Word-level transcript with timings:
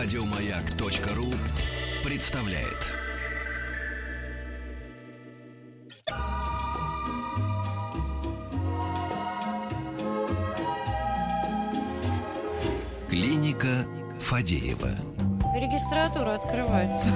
Радиомаяк.ру 0.00 1.26
представляет. 2.08 2.86
Клиника 13.08 13.66
Фадеева. 14.20 14.90
Регистратура 15.56 16.36
открывается. 16.36 17.08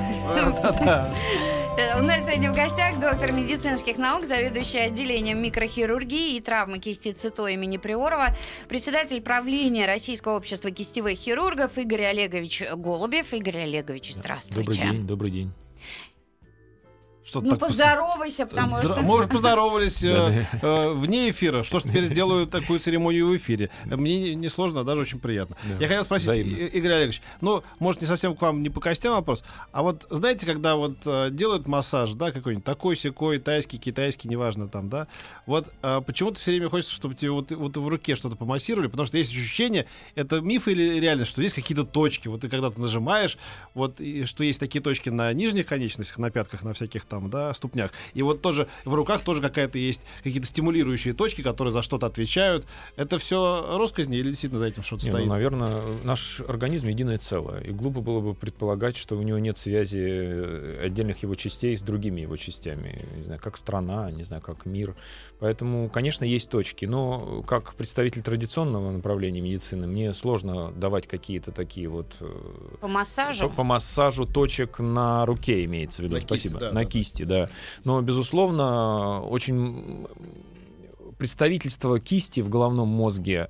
Да-да. 0.61 1.15
Э, 1.79 2.01
У 2.01 2.03
нас 2.05 2.27
сегодня 2.27 2.53
в 2.53 2.55
гостях 2.55 3.01
доктор 3.01 3.33
медицинских 3.33 3.97
наук, 3.97 4.27
заведующий 4.27 4.79
отделением 4.79 5.43
микрохирургии 5.43 6.37
и 6.37 6.41
травмы 6.41 6.79
кисти 6.79 7.13
ЦИТО 7.13 7.49
имени 7.49 7.79
Приорова, 7.79 8.29
председатель 8.69 9.21
правления 9.23 9.87
Российского 9.87 10.37
общества 10.37 10.71
кистевых 10.71 11.15
хирургов 11.19 11.79
Игорь 11.79 12.05
Олегович 12.05 12.63
Голубев. 12.77 13.33
Игорь 13.33 13.63
Олегович, 13.63 14.15
здравствуйте. 14.15 14.71
Добрый 14.71 14.93
день, 14.93 15.07
добрый 15.07 15.31
день. 15.31 15.53
Что 17.25 17.41
Ну, 17.41 17.57
поздоровайся, 17.57 18.47
потому 18.47 18.77
Здра- 18.79 18.93
что... 18.95 19.03
Мы 19.03 19.17
уже 19.19 19.29
поздоровались 19.29 20.03
э, 20.03 20.45
э, 20.63 20.93
вне 20.93 21.31
эфира. 21.31 21.63
Что 21.63 21.79
ж 21.79 21.85
теперь 21.85 22.05
сделаю 22.07 22.47
такую 22.47 22.81
церемонию 22.81 23.29
в 23.29 23.37
эфире? 23.37 23.71
Мне 23.85 24.35
не- 24.35 24.49
сложно, 24.49 24.81
а 24.81 24.85
даже 24.85 25.03
очень 25.03 25.21
приятно. 25.21 25.57
Да. 25.65 25.77
Я 25.79 25.87
хотел 25.89 26.03
спросить, 26.03 26.29
Взаимно. 26.29 26.57
И- 26.57 26.67
Игорь 26.79 26.93
Олегович, 26.93 27.23
ну, 27.41 27.63
может, 27.79 28.01
не 28.01 28.07
совсем 28.09 28.35
к 28.35 28.43
вам, 28.43 28.61
не 28.61 28.71
по 28.71 28.81
костям 28.81 29.15
вопрос, 29.15 29.45
а 29.71 29.83
вот 29.83 30.07
знаете, 30.11 30.47
когда 30.47 30.75
вот 30.75 30.97
э, 31.07 31.29
делают 31.31 31.69
массаж, 31.69 32.13
да, 32.13 32.33
какой-нибудь 32.33 32.65
такой, 32.65 32.97
секой, 32.97 33.39
тайский, 33.39 33.79
китайский, 33.79 34.29
неважно 34.29 34.69
там, 34.69 34.89
да, 34.89 35.07
вот 35.47 35.69
э, 35.83 36.01
почему-то 36.05 36.41
все 36.41 36.51
время 36.51 36.69
хочется, 36.71 36.93
чтобы 36.93 37.15
тебе 37.15 37.31
вот, 37.31 37.53
вот 37.53 37.77
в 37.77 37.89
руке 37.89 38.17
что-то 38.17 38.35
помассировали, 38.37 38.89
потому 38.89 39.07
что 39.07 39.17
есть 39.19 39.31
ощущение, 39.31 39.87
это 40.17 40.41
миф 40.41 40.67
или 40.67 40.99
реальность, 40.99 41.31
что 41.31 41.41
есть 41.41 41.55
какие-то 41.55 41.85
точки, 41.85 42.27
вот 42.29 42.41
ты 42.41 42.49
когда 42.49 42.71
ты 42.71 42.81
нажимаешь, 42.81 43.39
вот, 43.75 44.01
и 44.01 44.25
что 44.25 44.43
есть 44.43 44.59
такие 44.59 44.83
точки 44.83 45.09
на 45.09 45.33
нижних 45.33 45.67
конечностях, 45.67 46.19
на 46.19 46.31
пятках, 46.31 46.63
на 46.65 46.75
всяких 46.75 47.05
там, 47.13 47.29
да, 47.29 47.53
ступнях, 47.53 47.93
и 48.15 48.23
вот 48.23 48.41
тоже 48.41 48.69
в 48.87 48.95
руках 48.95 49.21
тоже 49.23 49.43
какая-то 49.43 49.77
есть 49.79 50.01
какие-то 50.25 50.47
стимулирующие 50.47 51.13
точки, 51.13 51.43
которые 51.43 51.71
за 51.73 51.83
что-то 51.83 52.07
отвечают. 52.07 52.65
Это 52.97 53.19
все 53.19 53.77
росказни 53.77 54.17
или 54.17 54.31
действительно 54.31 54.61
за 54.61 54.67
этим 54.69 54.83
что-то 54.83 55.05
Не, 55.05 55.11
ну, 55.11 55.17
стоит? 55.19 55.29
наверное, 55.29 55.83
наш 56.05 56.41
организм 56.41 56.89
единое 56.89 57.19
целое. 57.19 57.61
И 57.61 57.71
глупо 57.71 58.01
было 58.01 58.21
бы 58.21 58.35
предполагать, 58.35 58.97
что 58.97 59.17
у 59.19 59.23
него 59.23 59.39
нет 59.39 59.59
связи 59.59 60.01
э, 60.03 60.81
отдельных 60.87 61.23
его 61.23 61.35
частей 61.35 61.77
с 61.77 61.83
другими 61.83 62.23
его 62.23 62.39
частями. 62.39 63.05
Не 63.17 63.25
знаю, 63.25 63.41
как 63.43 63.59
страна, 63.59 64.11
не 64.11 64.23
знаю, 64.25 64.41
как 64.43 64.65
мир. 64.65 64.95
Поэтому, 65.39 65.91
конечно, 65.91 66.25
есть 66.25 66.49
точки. 66.49 66.87
Но 66.87 67.43
как 67.47 67.75
представитель 67.75 68.23
традиционного 68.23 68.91
направления 68.91 69.41
медицины, 69.43 69.87
мне 69.87 70.15
сложно 70.15 70.73
давать 70.73 71.07
какие-то 71.07 71.53
такие 71.53 71.89
вот... 71.89 72.07
э, 72.21 72.77
По 72.81 72.89
массажу? 72.89 73.49
По, 73.51 73.57
по 73.57 73.65
массажу 73.65 74.25
точек 74.25 74.79
на 74.79 75.27
руке 75.27 75.65
имеется 75.65 76.01
в 76.01 76.05
виду. 76.07 76.15
На 76.15 76.21
кисти, 76.21 76.49
Спасибо. 76.49 76.61
да, 76.61 76.67
на 76.73 76.81
да, 76.81 76.85
кисти, 76.85 77.02
да. 77.25 77.49
Но, 77.85 78.01
безусловно, 78.01 79.21
очень 79.23 80.07
представительство 81.19 82.01
кисти 82.01 82.41
в 82.41 82.49
головном 82.49 82.89
мозге, 82.89 83.49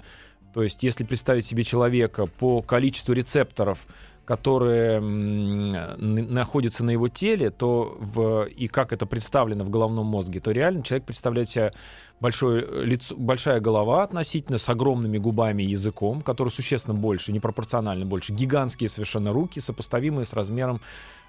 то 0.54 0.62
есть 0.62 0.82
если 0.82 1.04
представить 1.04 1.46
себе 1.46 1.64
человека 1.64 2.26
по 2.26 2.62
количеству 2.62 3.14
рецепторов, 3.14 3.86
которые 4.24 5.00
находятся 5.00 6.84
на 6.84 6.90
его 6.90 7.08
теле, 7.08 7.50
то 7.50 7.96
в, 7.98 8.44
и 8.44 8.68
как 8.68 8.92
это 8.92 9.04
представлено 9.04 9.64
в 9.64 9.70
головном 9.70 10.06
мозге, 10.06 10.40
то 10.40 10.52
реально 10.52 10.82
человек 10.82 11.06
представляет 11.06 11.48
себя 11.48 11.72
большое 12.20 12.84
лицо, 12.84 13.16
большая 13.16 13.60
голова 13.60 14.04
относительно 14.04 14.58
с 14.58 14.68
огромными 14.68 15.18
губами 15.18 15.64
и 15.64 15.66
языком, 15.66 16.22
который 16.22 16.50
существенно 16.50 16.94
больше, 16.94 17.32
непропорционально 17.32 18.06
больше, 18.06 18.32
гигантские 18.32 18.88
совершенно 18.88 19.32
руки, 19.32 19.58
сопоставимые 19.58 20.24
с 20.24 20.32
размером 20.32 20.80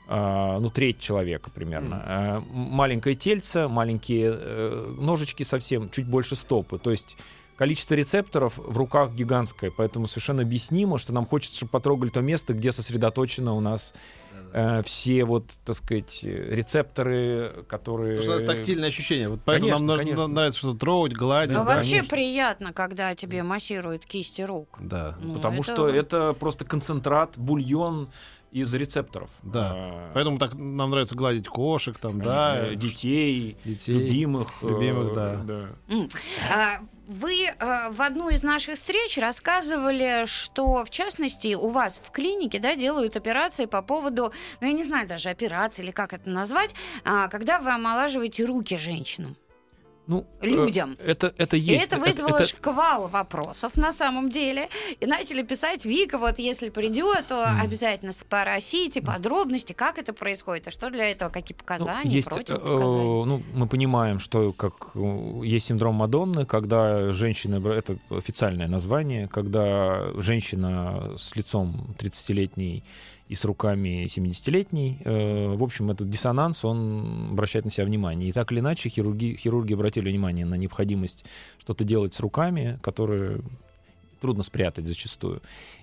ну, 0.07 0.69
треть 0.69 0.99
человека 0.99 1.49
примерно. 1.49 2.01
А, 2.05 2.35
м- 2.37 2.43
маленькое 2.51 3.15
тельце, 3.15 3.67
маленькие 3.67 4.33
э, 4.35 4.95
ножички 4.99 5.43
совсем, 5.43 5.89
чуть 5.89 6.07
больше 6.07 6.35
стопы. 6.35 6.77
То 6.77 6.91
есть 6.91 7.17
количество 7.55 7.95
рецепторов 7.95 8.57
в 8.57 8.77
руках 8.77 9.13
гигантское, 9.13 9.71
поэтому 9.75 10.07
совершенно 10.07 10.41
объяснимо, 10.41 10.97
что 10.99 11.13
нам 11.13 11.25
хочется, 11.25 11.55
чтобы 11.57 11.71
потрогали 11.71 12.09
то 12.09 12.21
место, 12.21 12.53
где 12.53 12.71
сосредоточено 12.71 13.53
у 13.53 13.59
нас 13.61 13.93
э, 14.53 14.81
все 14.83 15.23
вот, 15.23 15.45
так 15.63 15.75
сказать, 15.77 16.19
рецепторы, 16.23 17.63
которые... 17.67 18.15
Потому 18.17 18.37
что 18.37 18.43
это 18.43 18.55
тактильное 18.55 18.89
ощущение. 18.89 19.29
Вот 19.29 19.39
поэтому 19.45 19.69
Конечно, 19.71 19.87
нам 19.87 19.97
на- 19.97 20.03
конечно. 20.03 20.27
нравится 20.27 20.59
что-то 20.59 20.79
трогать, 20.79 21.13
гладить. 21.13 21.55
А 21.55 21.63
да, 21.63 21.75
вообще 21.75 21.97
конечно. 21.97 22.15
приятно, 22.15 22.73
когда 22.73 23.15
тебе 23.15 23.43
массируют 23.43 24.05
кисти 24.05 24.41
рук. 24.41 24.77
Да. 24.81 25.15
Ну, 25.21 25.35
Потому 25.35 25.63
что 25.63 25.87
это 25.87 26.33
просто 26.33 26.65
концентрат, 26.65 27.37
бульон 27.37 28.09
из 28.53 28.73
рецепторов. 28.73 29.29
Да. 29.41 29.71
А, 29.75 30.11
Поэтому 30.13 30.37
так 30.37 30.53
нам 30.53 30.89
нравится 30.91 31.15
гладить 31.15 31.47
кошек, 31.47 31.97
там, 31.97 32.21
да, 32.21 32.67
э, 32.67 32.75
детей, 32.75 33.57
детей. 33.65 33.93
любимых. 33.93 34.47
э, 34.61 34.67
Любимых, 34.67 35.13
да. 35.13 35.41
М. 35.89 36.07
А, 36.53 36.79
Вы 37.07 37.47
э, 37.47 37.89
в 37.91 38.01
одну 38.01 38.29
из 38.29 38.43
наших 38.43 38.75
встреч 38.75 39.17
рассказывали, 39.17 40.25
что, 40.25 40.85
в 40.85 40.89
частности, 40.89 41.53
у 41.53 41.67
вас 41.67 41.99
в 42.01 42.11
клинике 42.11 42.59
да, 42.59 42.75
делают 42.75 43.17
операции 43.17 43.65
по 43.65 43.81
поводу, 43.81 44.31
ну, 44.61 44.67
я 44.67 44.73
не 44.73 44.83
знаю 44.85 45.05
даже, 45.07 45.29
операции 45.29 45.83
или 45.83 45.91
как 45.91 46.13
это 46.13 46.29
назвать, 46.29 46.73
а, 47.03 47.27
когда 47.27 47.59
вы 47.59 47.71
омолаживаете 47.71 48.45
руки 48.45 48.77
женщинам, 48.77 49.35
Ну, 50.05 50.25
э, 50.41 50.47
людям. 50.47 50.97
Это, 50.99 51.33
это 51.37 51.55
И 51.55 51.61
есть. 51.61 51.85
это 51.85 51.97
вызвало 51.97 52.35
это- 52.35 52.43
шквал 52.43 53.07
вопросов 53.07 53.77
на 53.77 53.93
самом 53.93 54.29
деле. 54.29 54.67
И 54.99 55.05
начали 55.05 55.43
писать, 55.43 55.85
Вика, 55.85 56.17
вот 56.17 56.39
если 56.39 56.69
придет, 56.69 57.27
то 57.27 57.35
Мгм. 57.35 57.61
обязательно 57.61 58.11
спросите 58.11 59.01
подробности, 59.01 59.71
как 59.71 59.97
это 59.97 60.13
происходит, 60.13 60.67
и 60.67 60.71
что 60.71 60.89
для 60.89 61.09
этого, 61.09 61.29
какие 61.29 61.55
Ну, 61.55 61.59
показания, 61.59 62.09
есть, 62.11 62.27
э, 62.27 62.31
противопоказания. 62.35 63.25
ну, 63.25 63.43
мы 63.53 63.67
понимаем, 63.67 64.19
что 64.19 64.51
как 64.51 64.91
э, 64.95 65.41
есть 65.45 65.67
синдром 65.67 65.95
Мадонны, 65.95 66.45
когда 66.45 67.13
женщина, 67.13 67.65
это 67.69 67.97
официальное 68.09 68.67
название, 68.67 69.29
когда 69.29 70.11
женщина 70.17 71.13
с 71.17 71.33
лицом 71.37 71.95
30-летней 71.97 72.83
и 73.27 73.35
с 73.35 73.45
руками 73.45 74.05
70-летней, 74.05 75.01
э, 75.03 75.55
в 75.55 75.63
общем, 75.63 75.91
этот 75.91 76.09
диссонанс, 76.09 76.65
он 76.65 77.29
обращает 77.31 77.65
на 77.65 77.71
себя 77.71 77.85
внимание. 77.85 78.29
И 78.29 78.31
так 78.31 78.51
или 78.51 78.59
иначе, 78.59 78.89
хирурги, 78.89 79.35
хирурги 79.35 79.73
обратили 79.73 80.09
внимание 80.09 80.45
на 80.45 80.55
необходимость 80.55 81.25
что-то 81.57 81.83
делать 81.83 82.13
с 82.13 82.19
руками, 82.19 82.79
которые 82.81 83.41
трудно 84.23 84.43
спрятать 84.43 84.85
зачастую. 84.85 85.41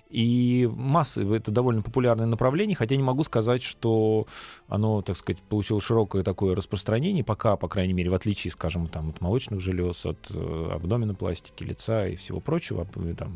И 0.09 0.67
массы, 0.75 1.23
это 1.23 1.51
довольно 1.51 1.83
популярное 1.83 2.25
направление, 2.25 2.75
хотя 2.75 2.95
не 2.95 3.03
могу 3.03 3.23
сказать, 3.23 3.61
что 3.63 4.27
оно, 4.67 5.01
так 5.01 5.15
сказать, 5.15 5.41
получило 5.43 5.79
широкое 5.79 6.23
такое 6.23 6.55
распространение, 6.55 7.23
пока, 7.23 7.55
по 7.55 7.67
крайней 7.67 7.93
мере, 7.93 8.09
в 8.09 8.13
отличие, 8.13 8.51
скажем, 8.51 8.87
там, 8.87 9.09
от 9.11 9.21
молочных 9.21 9.61
желез, 9.61 10.05
от 10.05 10.31
э, 10.33 10.69
абдоминопластики, 10.73 11.63
лица 11.63 12.07
и 12.07 12.15
всего 12.15 12.39
прочего, 12.39 12.85
там, 13.17 13.31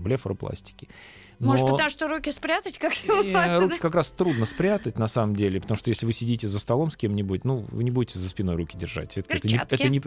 блефаропластики. 1.40 1.44
Может, 1.46 1.66
Но- 1.66 1.72
потому 1.72 1.90
что 1.90 2.07
руки 2.07 2.31
спрятать 2.31 2.78
как-то 2.78 3.13
важно? 3.34 3.59
руки 3.62 3.78
как 3.79 3.96
раз 3.96 4.12
трудно 4.12 4.46
спрятать, 4.46 4.97
на 4.97 5.07
самом 5.07 5.35
деле, 5.35 5.59
потому 5.62 5.78
что 5.78 5.90
если 5.90 6.06
вы 6.06 6.13
сидите 6.13 6.47
за 6.47 6.59
столом 6.59 6.91
с 6.91 6.97
кем-нибудь, 6.97 7.44
ну, 7.46 7.66
вы 7.72 7.84
не 7.84 7.91
будете 7.91 8.19
за 8.19 8.29
спиной 8.29 8.56
руки 8.56 8.78
держать. 8.78 9.18
Это, 9.18 9.35
это 9.38 9.47
не, 9.47 9.56
это 9.57 9.90
не- 9.90 10.01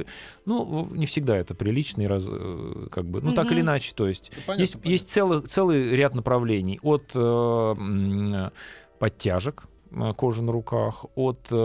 ну, 0.47 0.89
не 0.93 1.07
всегда 1.07 1.37
это 1.37 1.55
приличный 1.55 2.07
раз, 2.07 2.25
э, 2.29 2.87
как 2.91 3.05
бы, 3.05 3.21
ну, 3.21 3.33
так 3.33 3.47
Мгм. 3.47 3.55
или 3.55 3.61
иначе, 3.63 3.93
то 3.95 4.07
есть 4.09 4.31
Понятно, 4.47 4.61
есть, 4.63 4.73
понятно. 4.75 4.89
есть 4.91 5.11
целый, 5.11 5.43
целый 5.43 5.91
ряд 5.97 6.15
направлений 6.15 6.79
от 6.83 7.13
э, 7.15 8.51
подтяжек 8.99 9.63
э, 9.65 9.67
кожи 10.17 10.43
на 10.43 10.53
руках, 10.53 11.05
от 11.15 11.49
э, 11.51 11.57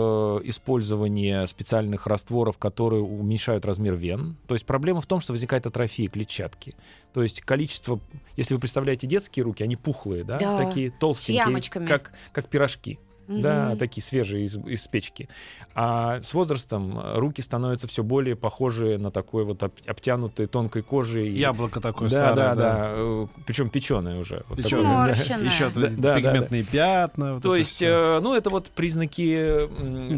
использования 0.44 1.46
специальных 1.46 2.06
растворов, 2.06 2.58
которые 2.58 3.02
уменьшают 3.02 3.64
размер 3.64 3.94
вен. 3.94 4.36
То 4.46 4.54
есть 4.54 4.66
проблема 4.66 5.00
в 5.00 5.06
том, 5.06 5.20
что 5.20 5.32
возникает 5.32 5.66
атрофия 5.66 6.08
клетчатки. 6.08 6.74
То 7.12 7.22
есть 7.22 7.40
количество, 7.42 8.00
если 8.36 8.54
вы 8.54 8.60
представляете 8.60 9.06
детские 9.06 9.44
руки, 9.44 9.62
они 9.62 9.76
пухлые, 9.76 10.24
да, 10.24 10.38
Да, 10.38 10.64
такие 10.64 10.90
толстенькие, 10.90 11.86
как, 11.86 12.12
как 12.32 12.48
пирожки. 12.48 12.98
Да, 13.26 13.68
Мгм. 13.70 13.78
такие 13.78 14.02
свежие 14.02 14.44
из, 14.44 14.56
из 14.56 14.86
печки. 14.86 15.28
А 15.74 16.20
с 16.22 16.34
возрастом 16.34 16.98
э, 16.98 17.18
руки 17.18 17.40
становятся 17.42 17.86
все 17.86 18.02
более 18.02 18.36
похожие 18.36 18.98
на 18.98 19.10
такой 19.10 19.44
вот 19.44 19.62
об- 19.62 19.72
обтянутой 19.86 20.46
тонкой 20.46 20.82
кожей. 20.82 21.30
Яблоко 21.30 21.80
такое 21.80 22.08
да, 22.10 22.20
старое. 22.20 22.54
да, 22.54 22.54
да, 22.54 23.28
Причем 23.46 23.70
печеное 23.70 24.18
уже. 24.18 24.44
Вот 24.48 24.58
да. 24.60 24.76
Морщиное. 24.76 25.46
Еще 25.46 25.70
Да, 25.70 25.88
да, 25.96 26.14
пигментные 26.16 26.62
пятна. 26.64 27.34
вот 27.34 27.42
То 27.42 27.56
есть, 27.56 27.80
э, 27.82 28.20
ну, 28.22 28.34
это 28.34 28.50
вот 28.50 28.68
признаки, 28.70 29.68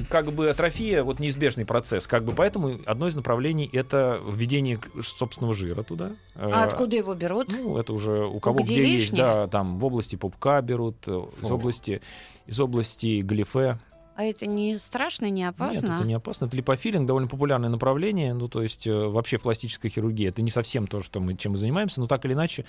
как 0.09 0.33
бы, 0.33 0.51
атрофия, 0.51 1.03
вот 1.05 1.21
неизбежный 1.21 1.65
процесс. 1.65 2.07
Как 2.07 2.25
бы, 2.25 2.33
поэтому 2.33 2.79
одно 2.87 3.07
из 3.09 3.17
направлений— 3.17 3.69
это 3.73 4.21
введение 4.29 4.79
собственного 5.03 5.55
жира 5.55 5.83
туда. 5.83 6.13
А 6.35 6.63
Э, 6.63 6.65
откуда 6.65 6.97
его 6.97 7.15
берут? 7.15 7.49
Ну, 7.53 7.79
это 7.79 7.93
уже 7.93 8.25
у 8.27 8.41
кого 8.41 8.59
где 8.63 8.75
где 8.75 8.87
есть, 8.95 9.15
да, 9.15 9.47
там 9.49 9.79
в 9.79 9.85
области 9.85 10.17
пупка 10.17 10.61
берут, 10.61 10.97
э, 11.07 11.13
из 11.43 11.51
О. 11.51 11.55
области, 11.55 12.03
из 12.47 12.61
области 12.61 13.21
глифе, 13.23 13.79
А 14.17 14.25
это 14.25 14.47
не 14.47 14.79
страшно, 14.79 15.29
не 15.29 15.45
опасно? 15.45 15.87
Нет, 15.87 15.97
это 15.97 16.05
не 16.05 16.15
опасно. 16.15 16.47
Это 16.47 16.57
липофилинг, 16.57 17.07
довольно 17.07 17.29
популярное 17.29 17.69
направление. 17.69 18.33
Ну, 18.33 18.49
то 18.49 18.63
есть 18.63 18.87
э, 18.87 18.93
вообще 18.95 19.39
пластическая 19.39 19.91
хирургия. 19.91 20.31
Это 20.31 20.41
не 20.41 20.49
совсем 20.49 20.87
то, 20.87 21.03
что 21.03 21.21
мы, 21.21 21.35
чем 21.35 21.53
мы 21.53 21.59
занимаемся, 21.59 22.01
но 22.01 22.07
так 22.07 22.25
или 22.25 22.33
иначе 22.33 22.65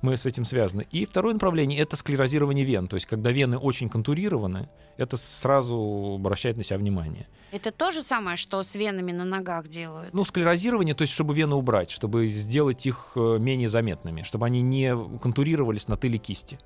мы 0.00 0.16
с 0.16 0.26
этим 0.26 0.44
связаны. 0.44 0.86
И 0.92 1.04
второе 1.04 1.32
направление— 1.34 1.78
это 1.80 1.96
склерозирование 1.96 2.64
вен. 2.64 2.86
То 2.86 2.94
есть 2.94 3.06
когда 3.06 3.32
вены 3.32 3.58
очень 3.58 3.88
контурированы, 3.88 4.68
это 4.96 5.16
сразу 5.16 6.14
обращает 6.20 6.56
на 6.56 6.62
себя 6.62 6.78
внимание. 6.78 7.26
Это 7.50 7.72
то 7.72 7.90
же 7.90 8.00
самое, 8.00 8.36
что 8.36 8.62
с 8.62 8.76
венами 8.76 9.10
на 9.10 9.24
ногах 9.24 9.66
делают? 9.66 10.14
Ну, 10.14 10.24
склерозирование, 10.24 10.94
то 10.94 11.02
есть 11.02 11.12
чтобы 11.12 11.34
вены 11.34 11.56
убрать, 11.56 11.90
чтобы 11.90 12.28
сделать 12.28 12.86
их 12.86 13.12
э, 13.16 13.38
менее 13.40 13.68
заметными, 13.68 14.22
чтобы 14.22 14.46
они 14.46 14.62
не 14.62 14.96
контурировались 15.18 15.88
на 15.88 15.96
тыле 15.96 16.18
кисти. 16.18 16.60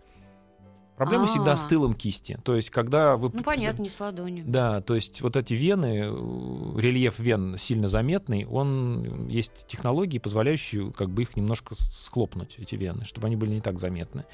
Проблема 0.97 1.27
всегда 1.27 1.57
с 1.57 1.65
тылом 1.65 1.95
кисти. 1.95 2.39
То 2.43 2.57
есть, 2.57 2.71
когда 2.71 3.17
вы... 3.17 3.31
Ну, 3.33 3.43
понятно, 3.43 3.83
не 3.83 3.89
с 3.89 4.01
ладонью. 4.01 4.45
Да, 4.47 4.81
то 4.81 4.95
есть 4.95 5.21
вот 5.21 5.37
эти 5.37 5.53
вены, 5.53 6.05
э, 6.05 6.81
рельеф 6.81 7.19
вен 7.19 7.57
сильно 7.59 7.87
заметный, 7.87 8.47
он 8.47 9.29
есть 9.29 9.67
технологии, 9.67 10.19
позволяющие 10.19 10.91
как 10.93 11.11
бы 11.11 11.23
их 11.23 11.37
немножко 11.37 11.75
схлопнуть, 11.75 12.57
эти 12.59 12.77
вены, 12.77 13.05
чтобы 13.05 13.27
они 13.27 13.37
были 13.37 13.51
не 13.51 13.61
так 13.61 13.79
заметны. 13.79 14.25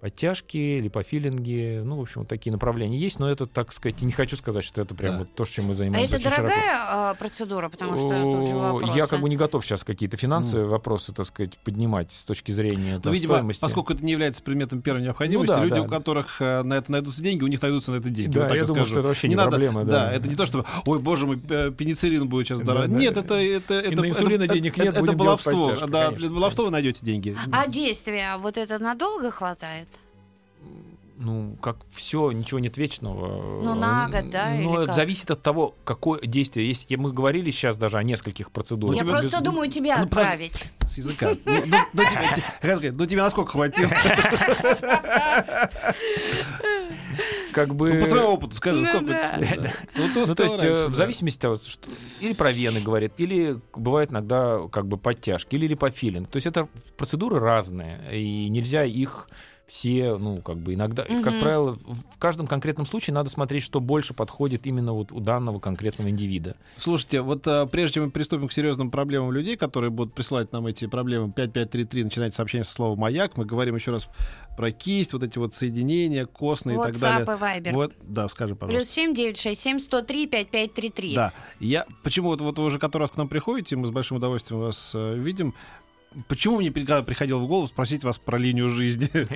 Подтяжки, 0.00 0.78
липофилинги, 0.80 1.80
ну, 1.82 1.96
в 1.96 2.00
общем, 2.02 2.20
вот 2.20 2.28
такие 2.28 2.52
направления 2.52 2.98
есть, 2.98 3.18
но 3.18 3.30
это, 3.30 3.46
так 3.46 3.72
сказать, 3.72 4.02
не 4.02 4.12
хочу 4.12 4.36
сказать, 4.36 4.62
что 4.62 4.82
это 4.82 4.94
прям 4.94 5.12
Да. 5.14 5.18
вот 5.20 5.34
то, 5.34 5.44
чем 5.46 5.64
мы 5.66 5.70
А 5.72 5.74
занимаемся. 5.74 6.16
это 6.16 6.16
очень 6.28 6.36
широко. 6.36 6.48
дорогая 6.48 6.76
а, 6.88 7.14
процедура, 7.14 7.68
потому 7.70 7.96
что 7.96 8.08
тут 8.22 8.48
же 8.48 8.54
вопросы. 8.56 8.96
Я 8.96 9.06
как 9.06 9.20
бы 9.20 9.28
не 9.28 9.36
готов 9.36 9.64
сейчас 9.64 9.84
какие-то 9.84 10.16
финансовые 10.16 10.68
вопросы, 10.68 11.12
так 11.14 11.24
сказать, 11.26 11.58
поднимать 11.58 12.12
с 12.12 12.24
точки 12.24 12.52
зрения 12.52 12.96
Ну, 12.96 13.00
там, 13.00 13.12
видимо, 13.14 13.34
стоимости. 13.36 13.60
поскольку 13.60 13.94
это 13.94 14.04
не 14.04 14.12
является 14.12 14.42
предметом 14.42 14.82
первой 14.82 15.02
необходимости, 15.02 15.50
Ну 15.52 15.58
да, 15.58 15.64
люди, 15.64 15.74
да. 15.76 15.82
у 15.82 15.88
которых 15.88 16.40
э, 16.42 16.62
на 16.62 16.74
это 16.74 16.92
найдутся 16.92 17.22
деньги, 17.22 17.42
у 17.42 17.46
них 17.48 17.62
найдутся 17.62 17.92
на 17.92 17.96
это 17.96 18.10
деньги. 18.10 18.34
Да, 18.34 18.40
Вот 18.42 18.48
так 18.48 18.56
я 18.58 18.62
и 18.64 18.66
думаю, 18.66 18.84
скажу. 18.84 18.90
что 18.90 18.98
это 19.00 19.08
вообще 19.08 19.28
не 19.28 19.34
надо, 19.34 19.50
проблема, 19.50 19.84
Да. 19.84 19.90
да. 20.06 20.12
это 20.12 20.28
не 20.28 20.34
то, 20.36 20.44
что, 20.46 20.66
ой, 20.84 20.98
боже 20.98 21.26
мой, 21.26 21.38
пенициллин 21.38 22.28
будет 22.28 22.46
сейчас 22.48 22.60
дорого. 22.60 22.86
да, 22.88 22.96
Нет, 22.96 23.14
да. 23.14 23.20
это, 23.22 23.34
это, 23.34 23.74
это, 23.74 24.02
на 24.02 24.08
инсулина 24.10 24.42
это, 24.44 24.54
денег 24.54 24.74
это, 24.74 24.82
нет, 24.84 24.92
это 24.94 25.00
будем 25.00 25.16
делать 25.18 25.44
баловство. 25.44 25.86
да, 25.86 26.04
конечно, 26.06 26.16
для 26.18 26.30
баловства 26.30 26.64
вы 26.66 26.70
найдете 26.70 26.98
деньги. 27.02 27.34
А 27.50 27.66
действия 27.66 28.36
вот 28.38 28.56
это 28.56 28.78
надолго 28.78 29.30
хватает? 29.30 29.88
Ну, 31.18 31.56
как 31.62 31.76
все, 31.90 32.30
ничего 32.32 32.58
нет 32.60 32.76
вечного. 32.76 33.62
Ну, 33.62 33.74
на 33.74 34.08
год, 34.08 34.30
да, 34.30 34.50
Ну, 34.50 34.60
или 34.72 34.76
это 34.78 34.86
как? 34.86 34.94
зависит 34.94 35.30
от 35.30 35.42
того, 35.42 35.74
какое 35.84 36.20
действие 36.20 36.68
есть. 36.68 36.86
И 36.88 36.96
мы 36.96 37.12
говорили 37.12 37.50
сейчас 37.50 37.76
даже 37.78 37.98
о 37.98 38.02
нескольких 38.02 38.50
процедурах. 38.50 38.96
Я 38.96 39.02
тебя 39.02 39.12
просто 39.14 39.36
без- 39.38 39.44
думаю 39.44 39.70
тебя 39.70 39.96
ну, 39.98 40.04
отправить. 40.04 40.64
С 40.86 40.98
языка. 40.98 41.30
Ну, 41.44 41.52
ну, 41.66 41.76
ну, 41.92 42.02
тебе, 42.02 42.22
те- 42.34 42.44
как 42.60 42.76
сказать, 42.76 42.94
ну, 42.96 43.06
тебе 43.06 43.22
насколько 43.22 43.52
хватило? 43.52 43.90
Как 47.52 47.74
бы... 47.74 47.94
Ну, 47.94 48.00
по 48.00 48.06
своему 48.06 48.28
опыту 48.28 48.54
скажи, 48.56 48.80
Ну, 48.80 48.84
сколько? 48.84 49.06
да. 49.06 49.38
Да. 49.38 49.72
Ну, 49.94 50.08
ты 50.12 50.26
Ну, 50.26 50.34
то 50.34 50.42
есть, 50.42 50.62
э, 50.62 50.66
раньше, 50.68 50.86
в 50.86 50.90
да. 50.90 50.94
зависимости 50.94 51.38
от 51.38 51.42
того, 51.42 51.58
что 51.70 51.88
или 52.20 52.34
про 52.34 52.52
вены 52.52 52.80
говорит, 52.80 53.14
или 53.16 53.58
бывает 53.74 54.10
иногда 54.10 54.60
как 54.70 54.86
бы 54.86 54.98
подтяжки, 54.98 55.54
или 55.54 55.66
липофилинг. 55.68 56.28
То 56.28 56.36
есть 56.36 56.46
это 56.46 56.68
процедуры 56.98 57.38
разные, 57.38 58.00
и 58.12 58.48
нельзя 58.50 58.84
их 58.84 59.28
все, 59.66 60.16
ну, 60.16 60.40
как 60.42 60.58
бы 60.58 60.74
иногда, 60.74 61.04
Мгм. 61.08 61.22
как 61.22 61.40
правило, 61.40 61.72
в 61.84 62.18
каждом 62.18 62.46
конкретном 62.46 62.86
случае 62.86 63.14
надо 63.14 63.30
смотреть, 63.30 63.64
что 63.64 63.80
больше 63.80 64.14
подходит 64.14 64.66
именно 64.66 64.92
вот 64.92 65.10
у 65.10 65.18
данного 65.18 65.58
конкретного 65.58 66.08
индивида. 66.08 66.56
Слушайте, 66.76 67.20
вот 67.20 67.46
а, 67.48 67.66
прежде 67.66 67.94
чем 67.94 68.04
мы 68.04 68.10
приступим 68.10 68.46
к 68.46 68.52
серьезным 68.52 68.90
проблемам 68.92 69.32
людей, 69.32 69.56
которые 69.56 69.90
будут 69.90 70.14
присылать 70.14 70.52
нам 70.52 70.66
эти 70.68 70.86
проблемы, 70.86 71.32
5533, 71.32 72.04
начинайте 72.04 72.36
сообщение 72.36 72.64
со 72.64 72.72
слова 72.72 72.94
«маяк», 72.96 73.36
мы 73.36 73.44
говорим 73.44 73.74
еще 73.74 73.90
раз 73.90 74.08
про 74.56 74.70
кисть, 74.70 75.12
вот 75.12 75.24
эти 75.24 75.36
вот 75.38 75.52
соединения 75.52 76.26
костные 76.26 76.76
и 76.76 76.80
так 76.80 76.98
далее. 76.98 77.26
WhatsApp 77.26 77.36
и 77.36 77.60
Viber. 77.68 77.72
Вот, 77.74 77.92
да, 78.02 78.28
скажи, 78.28 78.54
пожалуйста. 78.54 78.84
Плюс 78.84 78.88
семь 78.88 79.14
девять 79.14 79.36
шесть 79.36 79.60
семь 79.60 79.80
сто 79.80 80.00
три 80.00 80.26
пять 80.26 80.48
пять 80.48 80.74
три 80.74 80.90
три. 80.90 81.14
Да. 81.14 81.32
Я, 81.58 81.86
почему 82.04 82.28
вот, 82.28 82.40
вот 82.40 82.58
вы 82.58 82.64
уже 82.66 82.78
который 82.78 83.02
раз 83.02 83.10
к 83.10 83.16
нам 83.16 83.28
приходите, 83.28 83.74
мы 83.74 83.86
с 83.86 83.90
большим 83.90 84.18
удовольствием 84.18 84.60
вас 84.60 84.92
э, 84.94 85.14
видим. 85.16 85.54
Почему 86.28 86.58
мне 86.58 86.70
приходило 86.70 87.38
в 87.38 87.46
голову 87.46 87.66
спросить 87.66 88.02
вас 88.04 88.18
про 88.18 88.38
линию 88.38 88.68
жизни? 88.68 89.10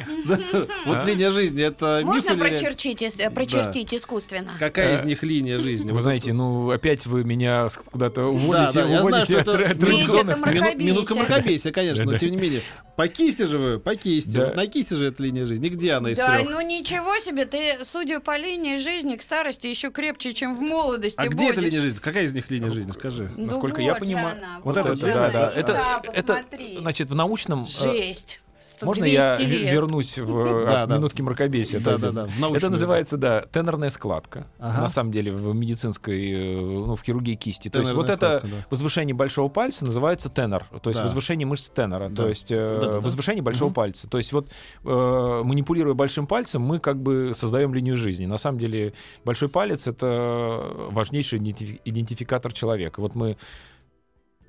Вот 0.86 0.98
А? 0.98 1.04
линия 1.06 1.30
жизни, 1.30 1.62
это 1.62 2.00
Можно 2.04 2.36
прочертить, 2.36 3.02
э, 3.02 3.30
прочертить 3.30 3.92
искусственно? 3.94 4.52
Какая 4.58 4.96
из 4.96 5.02
Э, 5.02 5.06
них 5.06 5.22
линия 5.22 5.58
жизни? 5.58 5.90
Вы 5.92 6.00
знаете, 6.00 6.32
ну, 6.32 6.70
опять 6.70 7.06
вы 7.06 7.24
меня 7.24 7.68
куда-то 7.92 8.22
Да, 8.22 8.26
уводите, 8.28 8.74
да, 8.74 8.80
я 8.80 8.86
знаю, 8.86 9.00
уводите 9.00 9.42
что 9.42 9.52
от. 9.52 10.76
Минутка 10.76 11.14
мракобесия, 11.14 11.72
конечно, 11.72 12.04
но 12.04 12.16
тем 12.18 12.30
не 12.30 12.36
менее. 12.36 12.62
По 12.96 13.08
кисти 13.08 13.44
же 13.44 13.58
вы, 13.58 13.78
по 13.78 13.94
кисти. 13.96 14.54
На 14.54 14.66
кисти 14.66 14.94
же 14.94 15.06
эта 15.06 15.22
линия 15.22 15.46
жизни. 15.46 15.68
Где 15.68 15.92
она 15.92 16.10
из 16.10 16.18
Да, 16.18 16.40
ну 16.44 16.60
ничего 16.60 17.18
себе, 17.18 17.44
ты, 17.44 17.78
судя 17.84 18.20
по 18.20 18.36
линии 18.36 18.78
жизни, 18.78 19.16
к 19.16 19.22
старости 19.22 19.66
еще 19.66 19.90
крепче, 19.90 20.34
чем 20.34 20.54
в 20.54 20.60
молодости 20.60 21.18
А 21.18 21.26
где 21.26 21.50
эта 21.50 21.60
линия 21.60 21.80
жизни? 21.80 21.98
Какая 22.00 22.24
из 22.24 22.34
них 22.34 22.50
линия 22.50 22.70
жизни? 22.70 22.92
Скажи. 22.92 23.30
Ну 23.36 23.46
Насколько 23.46 23.82
я 23.82 23.94
понимаю. 23.94 24.36
Вот 24.64 24.76
это, 24.76 24.96
да, 24.96 25.30
да. 25.30 25.52
Это- 25.54 25.72
Да, 25.72 26.02
это, 26.12 26.34
посмотри. 26.34 26.69
Значит, 26.78 27.10
в 27.10 27.14
научном... 27.14 27.64
э, 27.64 27.66
Жесть. 27.66 28.40
Можно 28.82 29.04
я 29.04 29.36
200 29.36 29.50
ве- 29.50 29.58
лет. 29.58 29.72
вернусь 29.72 30.18
в 30.18 30.66
Да, 30.66 30.86
да. 30.86 30.96
минутки 30.96 31.20
мракобесия? 31.22 31.80
Да, 31.80 31.96
да, 31.98 32.12
да. 32.12 32.28
Это 32.54 32.68
называется, 32.70 33.16
да, 33.18 33.42
тенорная 33.42 33.90
складка. 33.90 34.46
Ага. 34.58 34.82
На 34.82 34.88
самом 34.88 35.12
деле 35.12 35.32
в 35.32 35.54
медицинской, 35.54 36.30
э, 36.30 36.60
ну, 36.60 36.94
в 36.94 37.02
хирургии 37.02 37.34
кисти. 37.34 37.68
То 37.68 37.80
есть 37.80 37.92
вот 37.92 38.08
это 38.10 38.40
да. 38.42 38.48
возвышение 38.70 39.14
большого 39.14 39.48
пальца 39.48 39.84
называется 39.84 40.28
тенор, 40.30 40.64
то 40.82 40.90
есть 40.90 41.00
Да. 41.00 41.04
возвышение 41.06 41.46
мышц 41.46 41.68
тенора, 41.70 42.08
Да. 42.10 42.22
то 42.24 42.28
есть 42.28 42.52
э, 42.52 43.00
возвышение 43.00 43.42
большого 43.42 43.72
пальца. 43.72 44.08
То 44.08 44.18
есть 44.18 44.32
вот 44.32 44.46
э, 44.84 45.42
манипулируя 45.44 45.94
большим 45.94 46.26
пальцем, 46.26 46.62
мы 46.62 46.78
как 46.80 47.00
бы 47.02 47.32
создаем 47.34 47.74
линию 47.74 47.96
жизни. 47.96 48.26
На 48.26 48.38
самом 48.38 48.58
деле 48.58 48.92
большой 49.24 49.48
палец 49.48 49.86
это 49.86 50.70
важнейший 50.90 51.38
идентифи- 51.38 51.80
идентификатор 51.84 52.52
человека. 52.52 53.00
Вот 53.00 53.14
мы 53.14 53.36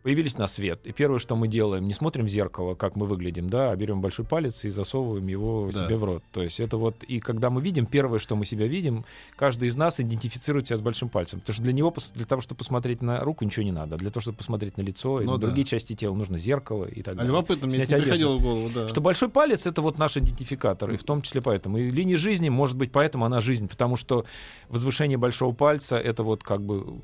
появились 0.03 0.37
на 0.37 0.47
свет, 0.47 0.79
и 0.85 0.91
первое, 0.91 1.19
что 1.19 1.35
мы 1.35 1.47
делаем, 1.47 1.87
не 1.87 1.93
смотрим 1.93 2.25
в 2.25 2.27
зеркало, 2.29 2.75
как 2.75 2.95
мы 2.95 3.05
выглядим, 3.05 3.49
да, 3.49 3.71
а 3.71 3.75
берем 3.75 4.01
большой 4.01 4.25
палец 4.25 4.65
и 4.65 4.69
засовываем 4.69 5.27
его 5.27 5.69
Да. 5.71 5.85
себе 5.85 5.95
в 5.97 6.03
рот. 6.03 6.23
То 6.31 6.41
есть 6.41 6.59
это 6.59 6.77
вот, 6.77 7.03
и 7.03 7.19
когда 7.19 7.49
мы 7.49 7.61
видим, 7.61 7.85
первое, 7.85 8.19
что 8.19 8.35
мы 8.35 8.45
себя 8.45 8.67
видим, 8.67 9.05
каждый 9.35 9.67
из 9.67 9.75
нас 9.75 9.99
идентифицирует 9.99 10.67
себя 10.67 10.77
с 10.77 10.81
большим 10.81 11.09
пальцем. 11.09 11.39
Потому 11.39 11.53
что 11.53 11.63
для 11.63 11.73
него, 11.73 11.93
для 12.15 12.25
того, 12.25 12.41
чтобы 12.41 12.57
посмотреть 12.59 13.01
на 13.01 13.19
руку, 13.19 13.45
ничего 13.45 13.63
не 13.63 13.71
надо. 13.71 13.97
Для 13.97 14.09
того, 14.09 14.21
чтобы 14.21 14.37
посмотреть 14.37 14.77
на 14.77 14.81
лицо 14.81 15.21
и 15.21 15.25
Ну 15.25 15.33
на 15.33 15.37
да. 15.37 15.47
другие 15.47 15.65
части 15.65 15.93
тела, 15.95 16.15
нужно 16.15 16.37
зеркало 16.39 16.85
и 16.85 17.01
так 17.03 17.13
А 17.13 17.17
далее. 17.17 17.31
любопытно, 17.31 17.67
мне 17.67 17.83
это 17.83 17.97
приходило 17.97 18.37
в 18.37 18.41
голову, 18.41 18.69
да. 18.73 18.87
Что 18.89 19.01
большой 19.01 19.29
палец 19.29 19.65
это 19.67 19.81
вот 19.81 19.97
наш 19.97 20.17
идентификатор, 20.17 20.91
и 20.91 20.97
в 20.97 21.03
том 21.03 21.21
числе 21.21 21.41
поэтому. 21.41 21.77
И 21.77 21.89
линия 21.91 22.17
жизни, 22.17 22.49
может 22.49 22.77
быть, 22.77 22.91
поэтому 22.91 23.25
она 23.25 23.39
жизнь, 23.41 23.67
потому 23.67 23.95
что 23.97 24.25
возвышение 24.69 25.17
большого 25.17 25.53
пальца 25.53 25.97
это 25.97 26.23
вот 26.23 26.43
как 26.43 26.61
бы 26.63 27.01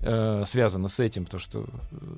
э, 0.00 0.44
связано 0.46 0.88
с 0.88 1.00
этим, 1.00 1.24
потому 1.24 1.40
что 1.40 1.60
э, 1.60 1.64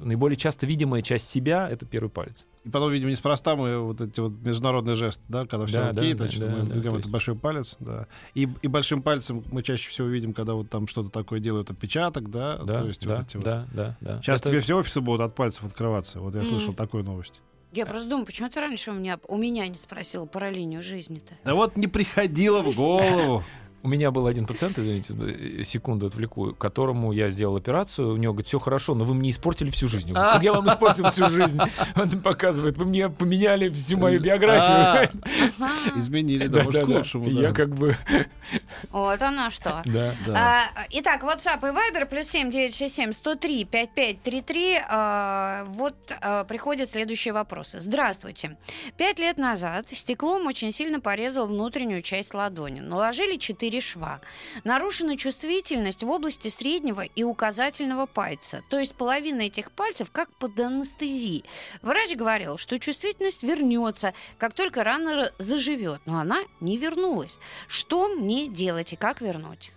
наиболее 0.05 0.37
часто 0.37 0.67
видимая 0.67 1.03
часть 1.03 1.29
себя 1.29 1.69
это 1.69 1.87
первый 1.87 2.09
палец. 2.11 2.47
И 2.65 2.69
потом, 2.69 2.93
видимо, 2.93 3.11
неспроста 3.11 3.57
мы 3.57 3.79
вот 3.79 4.01
эти 4.01 4.21
вот 4.21 4.33
международные 4.43 4.97
жесты, 4.97 5.23
да, 5.29 5.47
когда 5.47 5.67
все 5.67 5.77
Да, 5.81 5.89
окей, 6.01 6.13
да, 6.15 6.25
значит, 6.25 6.41
да, 6.41 6.47
мы 6.49 6.59
да, 6.61 6.65
двигаем 6.65 6.83
то 6.83 6.89
этот 6.89 6.97
есть- 6.99 7.11
большой 7.11 7.37
палец, 7.37 7.77
да. 7.81 8.07
И, 8.35 8.49
и 8.63 8.69
большим 8.69 9.03
пальцем 9.03 9.45
мы 9.51 9.63
чаще 9.63 9.89
всего 9.89 10.09
видим, 10.09 10.33
когда 10.35 10.55
вот 10.55 10.69
там 10.69 10.87
что-то 10.89 11.09
такое 11.11 11.41
делают 11.41 11.71
отпечаток, 11.71 12.31
да, 12.31 12.59
Да, 12.59 12.81
то 12.83 12.87
есть 12.89 13.07
да, 13.07 13.17
вот 13.17 13.27
эти 13.27 13.37
вот. 13.37 13.45
да, 13.45 13.67
да, 13.73 13.97
да. 14.01 14.21
Сейчас 14.23 14.41
Это- 14.41 14.51
тебе 14.51 14.61
все 14.61 14.77
офисы 14.77 15.01
будут 15.01 15.23
от 15.23 15.35
пальцев 15.35 15.65
открываться. 15.65 16.21
Вот 16.21 16.35
я 16.35 16.41
Мгм. 16.43 16.49
слышал 16.51 16.75
такую 16.75 17.05
новость. 17.05 17.41
Я 17.73 17.87
просто 17.87 18.09
думаю, 18.11 18.27
почему 18.27 18.51
ты 18.51 18.61
раньше 18.61 18.91
у 18.91 18.95
меня, 18.95 19.21
у 19.29 19.37
меня 19.37 19.69
не 19.69 19.77
спросила 19.77 20.27
про 20.27 20.51
линию 20.51 20.83
жизни-то? 20.83 21.35
Да 21.45 21.55
вот 21.55 21.77
не 21.77 21.87
приходило 21.87 22.63
в 22.63 22.75
голову. 22.75 23.45
У 23.83 23.89
меня 23.89 24.11
был 24.11 24.27
один 24.27 24.47
пациент, 24.47 24.79
извините, 24.79 25.15
э, 25.19 25.63
секунду 25.65 26.07
отвлеку, 26.07 26.55
которому 26.55 27.13
я 27.13 27.31
сделал 27.31 27.57
операцию. 27.57 28.13
У 28.13 28.17
него 28.17 28.35
говорит, 28.35 28.47
все 28.47 28.59
хорошо, 28.59 28.95
но 28.95 29.05
вы 29.05 29.15
мне 29.15 29.31
испортили 29.31 29.71
всю 29.71 29.89
жизнь. 29.89 30.09
Я 30.09 30.15
говорю, 30.15 30.33
как 30.33 30.43
я 30.43 30.53
вам 30.53 30.69
испортил 30.69 31.05
всю 31.11 31.31
жизнь? 31.31 31.59
Он 31.97 32.11
показывает, 32.23 32.77
вы 32.77 32.85
мне 32.85 33.09
поменяли 33.09 33.71
всю 33.71 33.97
мою 33.97 34.21
А, 34.21 34.23
биографию. 34.23 35.23
Ага. 35.59 35.71
Изменили, 35.97 36.47
да, 36.47 36.63
может, 36.65 36.85
к 36.85 36.89
лучшему. 36.89 37.27
Я 37.29 37.53
как 37.53 37.75
бы... 37.75 37.97
Вот 38.91 39.23
оно 39.23 39.51
что. 39.51 39.83
Да. 39.91 40.13
Да. 40.27 40.63
А, 40.77 40.85
итак, 40.91 41.23
WhatsApp 41.23 41.59
и 41.61 41.73
Viber 41.73 42.07
плюс 42.07 42.29
семь 42.29 42.51
девять 42.51 42.77
шесть 42.77 42.97
семь 42.97 43.13
сто 43.13 43.35
три 43.35 43.65
пять 43.65 43.91
пять 43.95 44.23
три 44.23 44.43
три. 44.43 44.79
А, 44.89 45.65
Вот 45.69 45.95
а, 46.21 46.45
приходят 46.45 46.91
следующие 46.91 47.33
вопросы. 47.33 47.81
Здравствуйте. 47.81 48.57
Пять 48.97 49.19
лет 49.19 49.39
назад 49.39 49.87
стеклом 49.91 50.47
очень 50.47 50.73
сильно 50.73 51.01
порезал 51.01 51.47
внутреннюю 51.47 52.03
часть 52.03 52.35
ладони. 52.35 52.81
Наложили 52.81 53.37
четыре 53.37 53.70
шва. 53.79 54.21
Нарушена 54.65 55.17
чувствительность 55.17 56.03
в 56.03 56.11
области 56.11 56.49
среднего 56.49 57.03
и 57.03 57.23
указательного 57.23 58.07
пальца. 58.07 58.63
То 58.71 58.79
есть 58.79 58.97
половина 58.97 59.43
этих 59.43 59.71
пальцев 59.71 60.11
как 60.11 60.29
под 60.39 60.59
анестезией. 60.59 61.45
Врач 61.83 62.17
говорил, 62.17 62.59
что 62.59 62.79
чувствительность 62.81 63.45
вернется, 63.45 64.15
как 64.39 64.55
только 64.55 64.83
рана 64.83 65.31
заживет. 65.39 66.01
Но 66.07 66.19
она 66.19 66.41
не 66.61 66.77
вернулась. 66.77 67.39
Что 67.69 68.09
мне 68.09 68.49
делать 68.49 68.93
и 68.93 68.97
как 68.97 69.21
вернуть? 69.21 69.73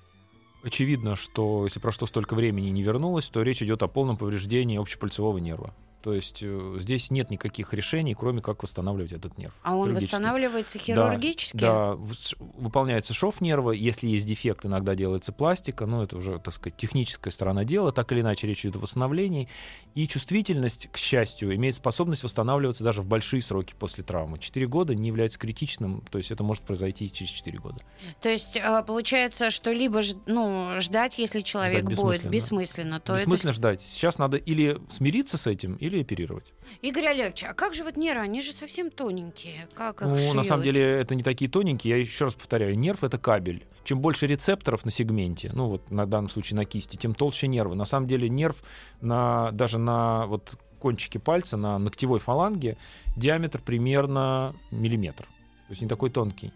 Очевидно, 0.64 1.18
что 1.18 1.66
если 1.66 1.80
прошло 1.80 2.08
столько 2.08 2.36
времени 2.36 2.70
и 2.70 2.72
не 2.72 2.84
вернулось, 2.84 3.28
то 3.28 3.42
речь 3.42 3.62
идет 3.62 3.84
о 3.84 3.88
полном 3.88 4.16
повреждении 4.16 4.80
общепальцевого 4.80 5.38
нерва. 5.38 5.76
То 6.04 6.14
есть 6.14 6.40
э, 6.42 6.76
здесь 6.82 7.12
нет 7.12 7.30
никаких 7.30 7.74
решений, 7.74 8.14
кроме 8.14 8.42
как 8.42 8.62
восстанавливать 8.62 9.14
этот 9.14 9.38
нерв. 9.38 9.54
А 9.64 9.76
он 9.78 9.94
восстанавливается 9.94 10.78
Да, 10.78 10.84
хирургически? 10.84 11.56
Да, 11.56 11.98
ш- 12.20 12.36
выполняется 12.58 13.14
шов 13.14 13.40
нерва, 13.40 13.72
если 13.72 14.08
есть 14.08 14.26
дефект, 14.28 14.66
иногда 14.66 14.96
делается 14.96 15.32
пластика, 15.32 15.86
но 15.86 16.04
это 16.04 16.18
уже, 16.18 16.40
так 16.40 16.54
сказать, 16.54 16.76
техническая 16.76 17.32
сторона 17.32 17.64
дела, 17.64 17.94
так 17.94 18.12
или 18.12 18.20
иначе 18.20 18.48
речь 18.48 18.66
идет 18.66 18.76
о 18.76 18.80
восстановлении. 18.80 19.48
И 19.96 20.06
чувствительность, 20.08 20.90
к 20.92 20.98
счастью, 20.98 21.56
имеет 21.56 21.76
способность 21.76 22.24
восстанавливаться 22.24 22.84
даже 22.84 23.02
в 23.02 23.06
большие 23.06 23.42
сроки 23.42 23.74
после 23.80 24.04
травмы. 24.04 24.40
Четыре 24.40 24.68
года 24.68 24.94
не 24.94 25.08
является 25.08 25.40
критичным, 25.40 26.04
то 26.12 26.18
есть 26.18 26.32
это 26.32 26.44
может 26.44 26.64
произойти 26.64 27.06
и 27.06 27.12
через 27.14 27.32
четыре 27.32 27.60
года. 27.60 27.80
То 28.22 28.28
есть 28.28 28.58
э, 28.58 28.84
получается, 28.86 29.52
что 29.52 29.72
либо 29.72 30.02
ну, 30.26 30.82
ждать, 30.82 31.18
если 31.18 31.40
человек 31.40 31.84
Ждать 31.86 31.96
будет 31.96 32.24
бессмысленно. 32.30 32.30
бессмысленно, 32.32 33.00
то 33.00 33.14
Бессмысленно 33.16 33.50
это... 33.52 33.58
ждать. 33.58 33.82
Сейчас 33.82 34.18
надо 34.18 34.36
или 34.36 34.78
смириться 34.90 35.38
с 35.38 35.48
этим, 35.48 35.76
или 35.76 35.93
оперировать. 36.02 36.54
Игорь 36.82 37.06
Олегович, 37.08 37.44
а 37.44 37.54
как 37.54 37.74
же 37.74 37.84
вот 37.84 37.96
нервы? 37.98 38.22
Они 38.24 38.42
же 38.42 38.52
совсем 38.54 38.90
тоненькие. 38.92 39.68
Как 39.76 40.02
их 40.02 40.08
Ну, 40.08 40.14
на 40.16 40.18
шьют? 40.18 40.46
самом 40.48 40.64
деле, 40.64 40.82
это 40.82 41.16
не 41.16 41.24
такие 41.24 41.50
тоненькие. 41.50 41.96
Я 41.96 42.02
еще 42.02 42.26
раз 42.26 42.36
повторяю, 42.36 42.78
нерв— 42.78 43.04
это 43.06 43.18
кабель. 43.18 43.66
Чем 43.84 44.00
больше 44.00 44.28
рецепторов 44.28 44.86
на 44.86 44.92
сегменте, 44.92 45.52
ну 45.54 45.68
вот 45.68 45.92
на 45.92 46.06
данном 46.06 46.30
случае 46.30 46.56
на 46.58 46.66
кисти, 46.66 46.96
тем 46.96 47.14
толще 47.14 47.48
нервы. 47.48 47.76
На 47.76 47.86
самом 47.86 48.08
деле 48.08 48.30
нерв 48.30 48.64
на, 49.02 49.52
даже 49.52 49.78
на 49.78 50.26
вот 50.28 50.58
кончике 50.80 51.20
пальца, 51.20 51.58
на 51.58 51.78
ногтевой 51.80 52.20
фаланге, 52.20 52.78
диаметр 53.16 53.62
примерно 53.62 54.56
миллиметр. 54.72 55.26
То 55.26 55.72
есть 55.72 55.82
не 55.82 55.88
такой 55.88 56.10
тонкий. 56.10 56.52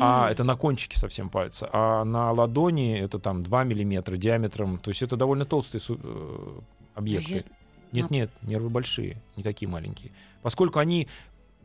А 0.00 0.26
М. 0.26 0.32
это 0.32 0.44
на 0.44 0.54
кончике 0.56 0.98
совсем 0.98 1.28
пальца. 1.30 1.68
А 1.72 2.04
на 2.04 2.30
ладони 2.32 2.96
это 2.96 3.18
там 3.18 3.42
2 3.42 3.64
миллиметра 3.64 4.16
диаметром. 4.16 4.78
То 4.78 4.90
есть 4.90 5.02
это 5.02 5.16
довольно 5.16 5.44
толстые 5.44 5.82
э, 5.88 6.60
объекты. 6.94 7.44
Я- 7.92 8.02
Нет, 8.02 8.10
нет, 8.10 8.30
нервы 8.42 8.68
большие, 8.70 9.22
не 9.36 9.42
такие 9.42 9.68
маленькие. 9.68 10.12
Поскольку 10.42 10.78
они 10.78 11.08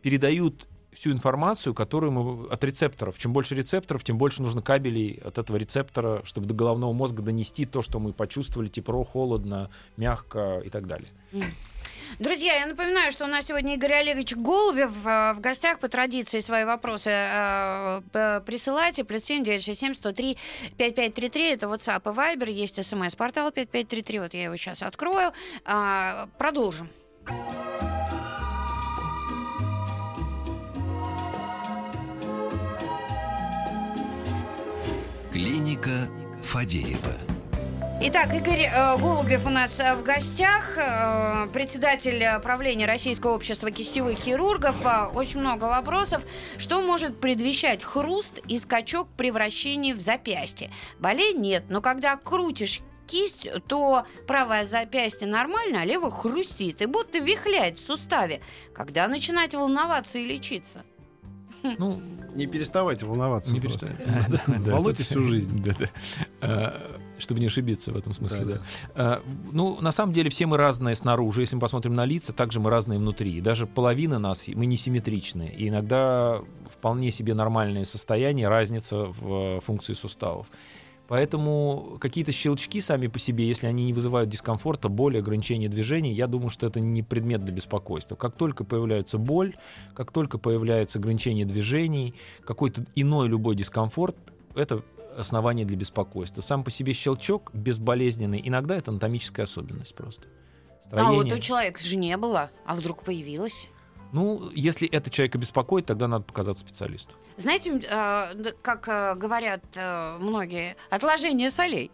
передают 0.01 0.67
всю 0.93 1.11
информацию, 1.11 1.73
которую 1.75 2.11
мы 2.11 2.47
от 2.47 2.63
рецепторов. 2.63 3.17
Чем 3.19 3.31
больше 3.31 3.53
рецепторов, 3.55 4.03
тем 4.03 4.17
больше 4.17 4.41
нужно 4.41 4.61
кабелей 4.61 5.19
от 5.23 5.37
этого 5.37 5.57
рецептора, 5.57 6.21
чтобы 6.23 6.47
до 6.47 6.55
головного 6.55 6.91
мозга 6.91 7.21
донести 7.21 7.65
то, 7.65 7.81
что 7.83 7.99
мы 7.99 8.13
почувствовали, 8.13 8.67
тепло, 8.67 9.03
холодно, 9.03 9.69
мягко 9.95 10.59
и 10.65 10.69
так 10.69 10.87
далее. 10.87 11.09
Друзья, 12.19 12.55
я 12.59 12.65
напоминаю, 12.65 13.11
что 13.11 13.25
у 13.25 13.27
нас 13.27 13.45
сегодня 13.45 13.75
Игорь 13.75 13.93
Олегович 13.93 14.35
Голубев 14.35 14.91
э, 15.05 15.33
в 15.33 15.39
гостях 15.39 15.79
по 15.79 15.87
традиции 15.87 16.39
свои 16.39 16.63
вопросы 16.63 17.11
э, 17.11 18.01
присылайте. 18.45 19.03
Плюс 19.03 19.23
семь 19.23 19.43
девять 19.43 19.63
шесть 19.63 19.81
семь 19.81 19.93
сто 19.93 20.11
три 20.11 20.37
пять 20.77 20.95
пять 20.95 21.13
три 21.13 21.29
три. 21.29 21.51
Это 21.51 21.67
WhatsApp 21.67 22.01
и 22.05 22.15
Viber. 22.15 22.51
Есть 22.51 22.83
смс-портал 22.83 23.51
5533. 23.51 24.19
Вот 24.19 24.33
я 24.33 24.43
его 24.45 24.55
сейчас 24.55 24.83
открою. 24.83 25.31
А, 25.65 26.27
продолжим. 26.37 26.89
Клиника 35.31 36.09
Фадеева. 36.41 37.36
Итак, 37.99 38.31
Игорь 38.33 38.69
э, 38.71 38.97
Голубев 38.99 39.45
у 39.47 39.49
нас 39.49 39.79
э, 39.79 39.95
в 39.95 40.03
гостях, 40.03 40.77
э, 40.77 41.47
председатель 41.51 42.23
правления 42.43 42.85
Российского 42.85 43.31
общества 43.33 43.71
кистевых 43.71 44.19
хирургов. 44.19 44.75
Э, 44.85 45.05
Очень 45.15 45.39
много 45.39 45.65
вопросов. 45.65 46.21
Что 46.59 46.81
может 46.81 47.19
предвещать 47.19 47.83
хруст 47.83 48.39
и 48.47 48.57
скачок 48.59 49.07
при 49.17 49.31
вращении 49.31 49.93
в 49.93 49.99
запястье? 49.99 50.69
Болей 50.99 51.33
нет, 51.33 51.63
но 51.69 51.81
когда 51.81 52.17
крутишь 52.17 52.81
кисть, 53.07 53.49
то 53.67 54.05
правое 54.27 54.65
запястье 54.67 55.27
нормально, 55.27 55.81
а 55.81 55.85
левое 55.85 56.11
хрустит 56.11 56.81
и 56.83 56.85
будто 56.85 57.17
вихляет 57.17 57.79
в 57.79 57.85
суставе. 57.85 58.41
Когда 58.75 59.07
начинать 59.07 59.55
волноваться 59.55 60.19
и 60.19 60.25
лечиться? 60.25 60.83
Ну, 61.63 61.99
Не 62.35 62.45
переставайте 62.45 63.05
волноваться. 63.07 63.51
не. 63.53 63.59
Да, 64.29 64.71
Волнуйтесь 64.71 65.07
всю 65.07 65.23
жизнь. 65.23 65.63
Чтобы 67.19 67.39
не 67.39 67.47
ошибиться 67.47 67.91
в 67.91 67.97
этом 67.97 68.13
смысле, 68.13 68.45
Да, 68.45 68.53
да. 68.53 68.61
А, 68.95 69.23
Ну, 69.51 69.79
на 69.81 69.91
самом 69.91 70.13
деле, 70.13 70.29
все 70.29 70.45
мы 70.45 70.57
разные 70.57 70.95
снаружи. 70.95 71.41
Если 71.41 71.55
мы 71.55 71.61
посмотрим 71.61 71.95
на 71.95 72.05
лица, 72.05 72.33
также 72.33 72.59
мы 72.59 72.69
разные 72.69 72.99
внутри. 72.99 73.37
И 73.37 73.41
даже 73.41 73.65
половина 73.65 74.19
нас, 74.19 74.47
мы 74.47 74.65
несимметричны. 74.65 75.53
И 75.57 75.69
иногда 75.69 76.41
вполне 76.69 77.11
себе 77.11 77.33
нормальное 77.33 77.85
состояние, 77.85 78.47
разница 78.47 79.05
в 79.05 79.57
э, 79.57 79.59
функции 79.61 79.93
суставов. 79.93 80.47
Поэтому 81.07 81.97
какие-то 82.01 82.31
щелчки 82.31 82.81
сами 82.81 83.07
по 83.07 83.17
себе, 83.17 83.47
если 83.47 83.67
они 83.67 83.85
не 83.85 83.93
вызывают 83.93 84.29
дискомфорта, 84.29 84.89
боли, 84.89 85.17
ограничения 85.17 85.69
движений, 85.69 86.13
я 86.13 86.27
думаю, 86.27 86.49
что 86.49 86.67
это 86.67 86.79
не 86.81 87.01
предмет 87.01 87.45
для 87.45 87.53
беспокойства. 87.53 88.15
Как 88.15 88.35
только 88.35 88.65
появляется 88.65 89.17
боль, 89.17 89.55
как 89.95 90.11
только 90.11 90.37
появляется 90.37 90.99
ограничение 90.99 91.45
движений, 91.45 92.13
какой-то 92.45 92.85
иной 92.95 93.29
любой 93.29 93.55
дискомфорт, 93.55 94.17
это 94.53 94.83
основание 95.17 95.65
для 95.65 95.77
беспокойства. 95.77 96.41
Сам 96.41 96.63
по 96.63 96.71
себе 96.71 96.93
щелчок 96.93 97.51
безболезненный, 97.53 98.41
иногда 98.43 98.75
это 98.75 98.91
анатомическая 98.91 99.45
особенность 99.45 99.95
просто. 99.95 100.27
А 100.91 101.03
вот 101.03 101.27
Строение. 101.27 101.35
у 101.35 101.39
человека 101.39 101.81
же 101.81 101.95
не 101.97 102.15
было, 102.17 102.49
а 102.65 102.75
вдруг 102.75 103.03
появилось? 103.03 103.69
Ну, 104.13 104.49
если 104.53 104.87
это 104.87 105.09
человека 105.09 105.37
беспокоит, 105.37 105.85
тогда 105.85 106.07
надо 106.07 106.23
показаться 106.23 106.63
специалисту. 106.65 107.13
Знаете, 107.37 107.81
э, 107.89 108.33
д- 108.35 108.53
как 108.61 108.87
э, 108.87 109.15
говорят 109.15 109.61
э, 109.75 110.17
многие, 110.19 110.75
отложение 110.89 111.51
солей. 111.51 111.91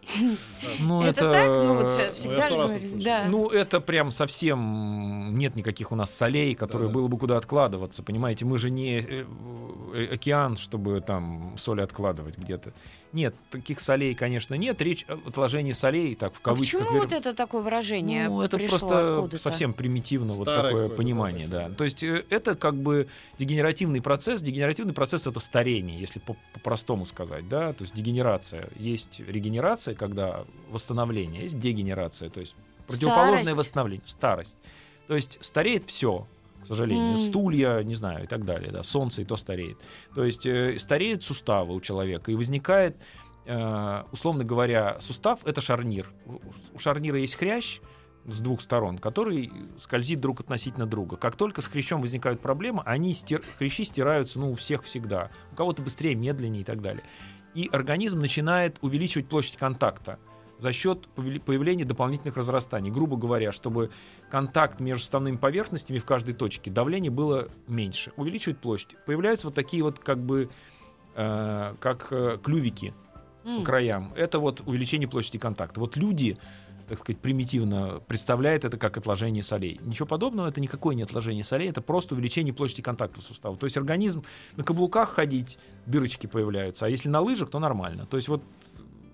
Ну, 0.78 1.02
это, 1.02 1.32
так? 1.32 1.46
Ну, 1.48 1.74
вот 1.74 2.00
я 2.00 2.12
всегда 2.12 2.48
сто 2.50 2.68
же 2.68 2.78
это 2.78 3.02
да. 3.04 3.24
Ну, 3.28 3.48
это 3.48 3.80
прям 3.80 4.10
совсем 4.10 5.36
нет 5.36 5.54
никаких 5.56 5.92
у 5.92 5.96
нас 5.96 6.14
солей, 6.14 6.54
которые 6.54 6.88
Да-да. 6.88 6.98
было 7.00 7.08
бы 7.08 7.18
куда 7.18 7.36
откладываться. 7.36 8.02
Понимаете, 8.02 8.44
мы 8.44 8.58
же 8.58 8.70
не 8.70 9.00
э, 9.00 9.24
э, 9.94 10.14
океан, 10.14 10.56
чтобы 10.56 11.00
там 11.00 11.54
соли 11.58 11.80
откладывать 11.82 12.38
где-то. 12.38 12.72
Нет, 13.12 13.34
таких 13.50 13.78
солей, 13.80 14.14
конечно, 14.16 14.54
нет. 14.54 14.80
Речь 14.82 15.04
о 15.08 15.14
отложении 15.28 15.72
солей, 15.72 16.16
так, 16.16 16.34
в 16.34 16.38
А 16.40 16.42
кавычках. 16.42 16.80
почему 16.80 16.94
говорю. 16.98 17.10
вот 17.10 17.12
это 17.12 17.32
такое 17.34 17.62
выражение 17.62 18.28
Ну, 18.28 18.42
это 18.42 18.56
пришло 18.56 18.78
просто 18.78 19.14
откуда-то? 19.16 19.42
совсем 19.42 19.72
примитивно 19.72 20.32
вот 20.32 20.42
Старое 20.42 20.62
такое 20.62 20.72
какое-то, 20.84 20.96
понимание, 20.96 21.46
да, 21.46 21.68
да. 21.68 21.74
То 21.76 21.84
есть 21.84 22.02
э, 22.02 22.03
это 22.06 22.54
как 22.56 22.74
бы 22.76 23.08
дегенеративный 23.38 24.00
процесс. 24.02 24.42
Дегенеративный 24.42 24.94
процесс 24.94 25.26
это 25.26 25.40
старение, 25.40 25.98
если 25.98 26.18
по- 26.20 26.36
по-простому 26.52 27.06
сказать, 27.06 27.48
да. 27.48 27.72
То 27.72 27.82
есть 27.82 27.94
дегенерация. 27.94 28.68
Есть 28.76 29.20
регенерация, 29.20 29.94
когда 29.94 30.44
восстановление, 30.70 31.42
есть 31.42 31.58
дегенерация, 31.58 32.30
то 32.30 32.40
есть 32.40 32.56
противоположное 32.86 33.38
Старость. 33.44 33.56
восстановление, 33.58 34.06
старость. 34.06 34.58
То 35.06 35.14
есть 35.14 35.38
стареет 35.42 35.84
все, 35.88 36.26
к 36.62 36.66
сожалению, 36.66 37.12
М. 37.12 37.18
стулья, 37.18 37.82
не 37.82 37.94
знаю, 37.94 38.24
и 38.24 38.26
так 38.26 38.44
далее, 38.44 38.70
да, 38.72 38.82
солнце 38.82 39.22
и 39.22 39.24
то 39.24 39.36
стареет. 39.36 39.78
То 40.14 40.24
есть 40.24 40.46
э, 40.46 40.78
стареют 40.78 41.22
суставы 41.22 41.74
у 41.74 41.80
человека 41.80 42.30
и 42.30 42.34
возникает 42.34 42.96
э, 43.46 44.02
условно 44.12 44.42
говоря, 44.44 44.98
сустав 45.00 45.44
это 45.46 45.60
шарнир. 45.60 46.06
У 46.72 46.78
шарнира 46.78 47.18
есть 47.18 47.34
хрящ 47.34 47.80
с 48.26 48.40
двух 48.40 48.60
сторон, 48.60 48.98
который 48.98 49.52
скользит 49.78 50.20
друг 50.20 50.40
относительно 50.40 50.86
друга. 50.86 51.16
Как 51.16 51.36
только 51.36 51.60
с 51.60 51.66
хрящом 51.66 52.00
возникают 52.00 52.40
проблемы, 52.40 52.82
они 52.86 53.12
стир- 53.12 53.44
хрящи 53.58 53.84
стираются 53.84 54.38
ну, 54.38 54.52
у 54.52 54.54
всех 54.54 54.82
всегда. 54.84 55.30
У 55.52 55.56
кого-то 55.56 55.82
быстрее, 55.82 56.14
медленнее 56.14 56.62
и 56.62 56.64
так 56.64 56.80
далее. 56.80 57.04
И 57.54 57.68
организм 57.72 58.20
начинает 58.20 58.78
увеличивать 58.80 59.28
площадь 59.28 59.56
контакта 59.56 60.18
за 60.58 60.72
счет 60.72 61.08
появления 61.08 61.84
дополнительных 61.84 62.36
разрастаний. 62.36 62.90
Грубо 62.90 63.16
говоря, 63.16 63.52
чтобы 63.52 63.90
контакт 64.30 64.80
между 64.80 65.02
суставными 65.02 65.36
поверхностями 65.36 65.98
в 65.98 66.04
каждой 66.04 66.34
точке 66.34 66.70
давление 66.70 67.10
было 67.10 67.48
меньше. 67.68 68.12
Увеличивает 68.16 68.58
площадь. 68.58 68.96
Появляются 69.04 69.48
вот 69.48 69.54
такие 69.54 69.82
вот 69.82 69.98
как 69.98 70.18
бы 70.18 70.48
э, 71.14 71.74
как 71.80 72.08
э, 72.10 72.38
клювики 72.42 72.94
М. 73.44 73.58
по 73.58 73.64
краям. 73.64 74.12
Это 74.16 74.38
вот 74.38 74.62
увеличение 74.66 75.08
площади 75.08 75.38
контакта. 75.38 75.80
Вот 75.80 75.96
люди, 75.96 76.38
так 76.88 76.98
сказать, 76.98 77.20
примитивно 77.20 78.00
представляют 78.06 78.64
это 78.64 78.76
как 78.76 78.96
отложение 78.96 79.42
солей. 79.42 79.80
Ничего 79.82 80.06
подобного, 80.06 80.48
это 80.48 80.60
никакое 80.60 80.94
не 80.94 81.02
отложение 81.02 81.44
солей, 81.44 81.68
это 81.68 81.80
просто 81.80 82.14
увеличение 82.14 82.52
площади 82.54 82.82
контакта 82.82 83.20
сустава. 83.20 83.56
То 83.56 83.64
есть 83.66 83.76
организм 83.76 84.24
на 84.56 84.64
каблуках 84.64 85.10
ходить, 85.14 85.58
дырочки 85.86 86.26
появляются, 86.26 86.86
а 86.86 86.88
если 86.88 87.08
на 87.08 87.20
лыжах, 87.20 87.50
то 87.50 87.58
нормально. 87.58 88.06
То 88.06 88.16
есть 88.16 88.28
вот 88.28 88.42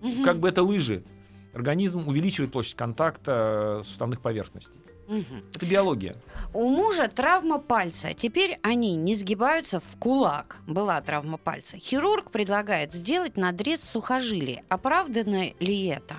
Мгм. 0.00 0.24
как 0.24 0.38
бы 0.40 0.48
это 0.48 0.62
лыжи. 0.62 1.04
Организм 1.52 2.06
увеличивает 2.06 2.52
площадь 2.52 2.76
контакта 2.76 3.80
э, 3.80 3.82
суставных 3.84 4.20
поверхностей. 4.20 4.80
Мгм. 5.08 5.42
Это 5.52 5.66
биология. 5.66 6.14
У 6.54 6.68
мужа 6.68 7.08
травма 7.08 7.58
пальца. 7.58 8.14
Теперь 8.14 8.60
они 8.62 8.94
не 8.94 9.16
сгибаются 9.16 9.80
в 9.80 9.96
кулак. 9.98 10.58
Была 10.68 11.00
травма 11.00 11.36
пальца. 11.36 11.78
Хирург 11.78 12.30
предлагает 12.30 12.92
сделать 12.94 13.36
надрез 13.36 13.80
сухожилия. 13.82 14.62
Оправдано 14.68 15.50
ли 15.58 15.86
это? 15.86 16.16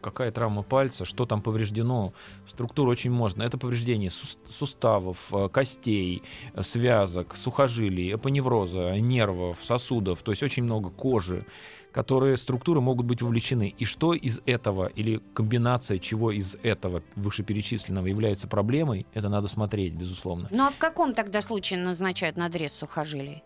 Какая 0.00 0.30
травма 0.30 0.62
пальца, 0.62 1.04
что 1.04 1.26
там 1.26 1.42
повреждено, 1.42 2.12
структура 2.46 2.90
очень 2.90 3.10
можно. 3.10 3.42
Это 3.42 3.58
повреждение 3.58 4.10
сус- 4.10 4.38
суставов, 4.50 5.32
э, 5.32 5.48
костей, 5.48 6.22
э, 6.54 6.62
связок, 6.62 7.36
сухожилий, 7.36 8.14
эпоневроза, 8.14 8.98
нервов, 9.00 9.58
сосудов, 9.62 10.22
то 10.22 10.32
есть 10.32 10.42
очень 10.42 10.62
много 10.64 10.90
кожи. 10.90 11.44
которые 11.92 12.36
структуры 12.36 12.80
могут 12.80 13.04
быть 13.04 13.20
вовлечены. 13.20 13.74
И 13.76 13.84
что 13.84 14.14
из 14.14 14.40
этого 14.46 14.86
или 14.86 15.20
комбинация 15.34 15.98
чего 15.98 16.30
из 16.30 16.56
этого 16.62 17.02
вышеперечисленного 17.16 18.06
является 18.06 18.46
проблемой, 18.46 19.06
это 19.12 19.28
надо 19.28 19.48
смотреть, 19.48 19.94
безусловно. 19.94 20.46
Ну 20.52 20.66
а 20.66 20.70
в 20.70 20.76
каком 20.76 21.14
тогда 21.14 21.42
случае 21.42 21.80
назначают 21.80 22.36
надрез 22.36 22.72
сухожилий? 22.74 23.42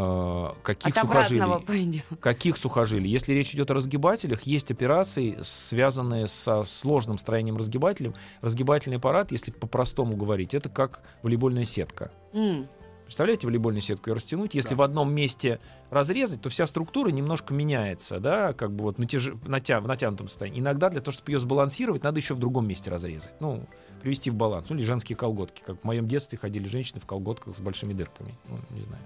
Э, 0.00 0.52
каких 0.62 0.96
От 0.96 1.02
сухожилий? 1.02 1.64
пойдем. 1.66 2.02
Каких 2.20 2.56
сухожилий? 2.56 3.10
Если 3.10 3.32
речь 3.32 3.52
идет 3.52 3.68
о 3.72 3.74
разгибателях, 3.74 4.42
есть 4.42 4.70
операции, 4.70 5.38
связанные 5.42 6.28
со 6.28 6.62
сложным 6.62 7.18
строением 7.18 7.56
разгибателем. 7.56 8.14
Разгибательный 8.40 8.98
аппарат, 8.98 9.32
если 9.32 9.50
по-простому 9.50 10.16
говорить, 10.16 10.54
это 10.54 10.68
как 10.68 11.02
волейбольная 11.24 11.64
сетка. 11.64 12.12
М. 12.32 12.68
Представляете 13.06 13.46
волейбольную 13.48 13.80
сетку 13.80 14.10
и 14.10 14.12
растянуть? 14.12 14.54
Если 14.54 14.70
Да. 14.70 14.76
в 14.76 14.82
одном 14.82 15.12
месте 15.12 15.58
разрезать, 15.90 16.42
то 16.42 16.48
вся 16.48 16.66
структура 16.68 17.08
немножко 17.08 17.52
меняется, 17.52 18.20
да, 18.20 18.52
как 18.52 18.70
бы 18.70 18.84
вот 18.84 18.98
натяж... 18.98 19.30
натя... 19.46 19.80
в 19.80 19.88
натянутом 19.88 20.28
состоянии. 20.28 20.60
Иногда 20.60 20.90
для 20.90 21.00
того, 21.00 21.12
чтобы 21.12 21.32
ее 21.32 21.40
сбалансировать, 21.40 22.04
надо 22.04 22.20
еще 22.20 22.34
в 22.34 22.38
другом 22.38 22.68
месте 22.68 22.88
разрезать. 22.90 23.34
Ну, 23.40 23.64
привести 24.02 24.30
в 24.30 24.34
баланс. 24.34 24.68
Ну, 24.68 24.76
или 24.76 24.84
женские 24.84 25.16
колготки. 25.16 25.62
Как 25.66 25.80
в 25.80 25.84
моем 25.84 26.06
детстве 26.06 26.38
ходили 26.38 26.68
женщины 26.68 27.00
в 27.00 27.06
колготках 27.06 27.56
с 27.56 27.60
большими 27.60 27.94
дырками. 27.94 28.38
Ну, 28.46 28.58
не 28.70 28.82
знаю. 28.82 29.02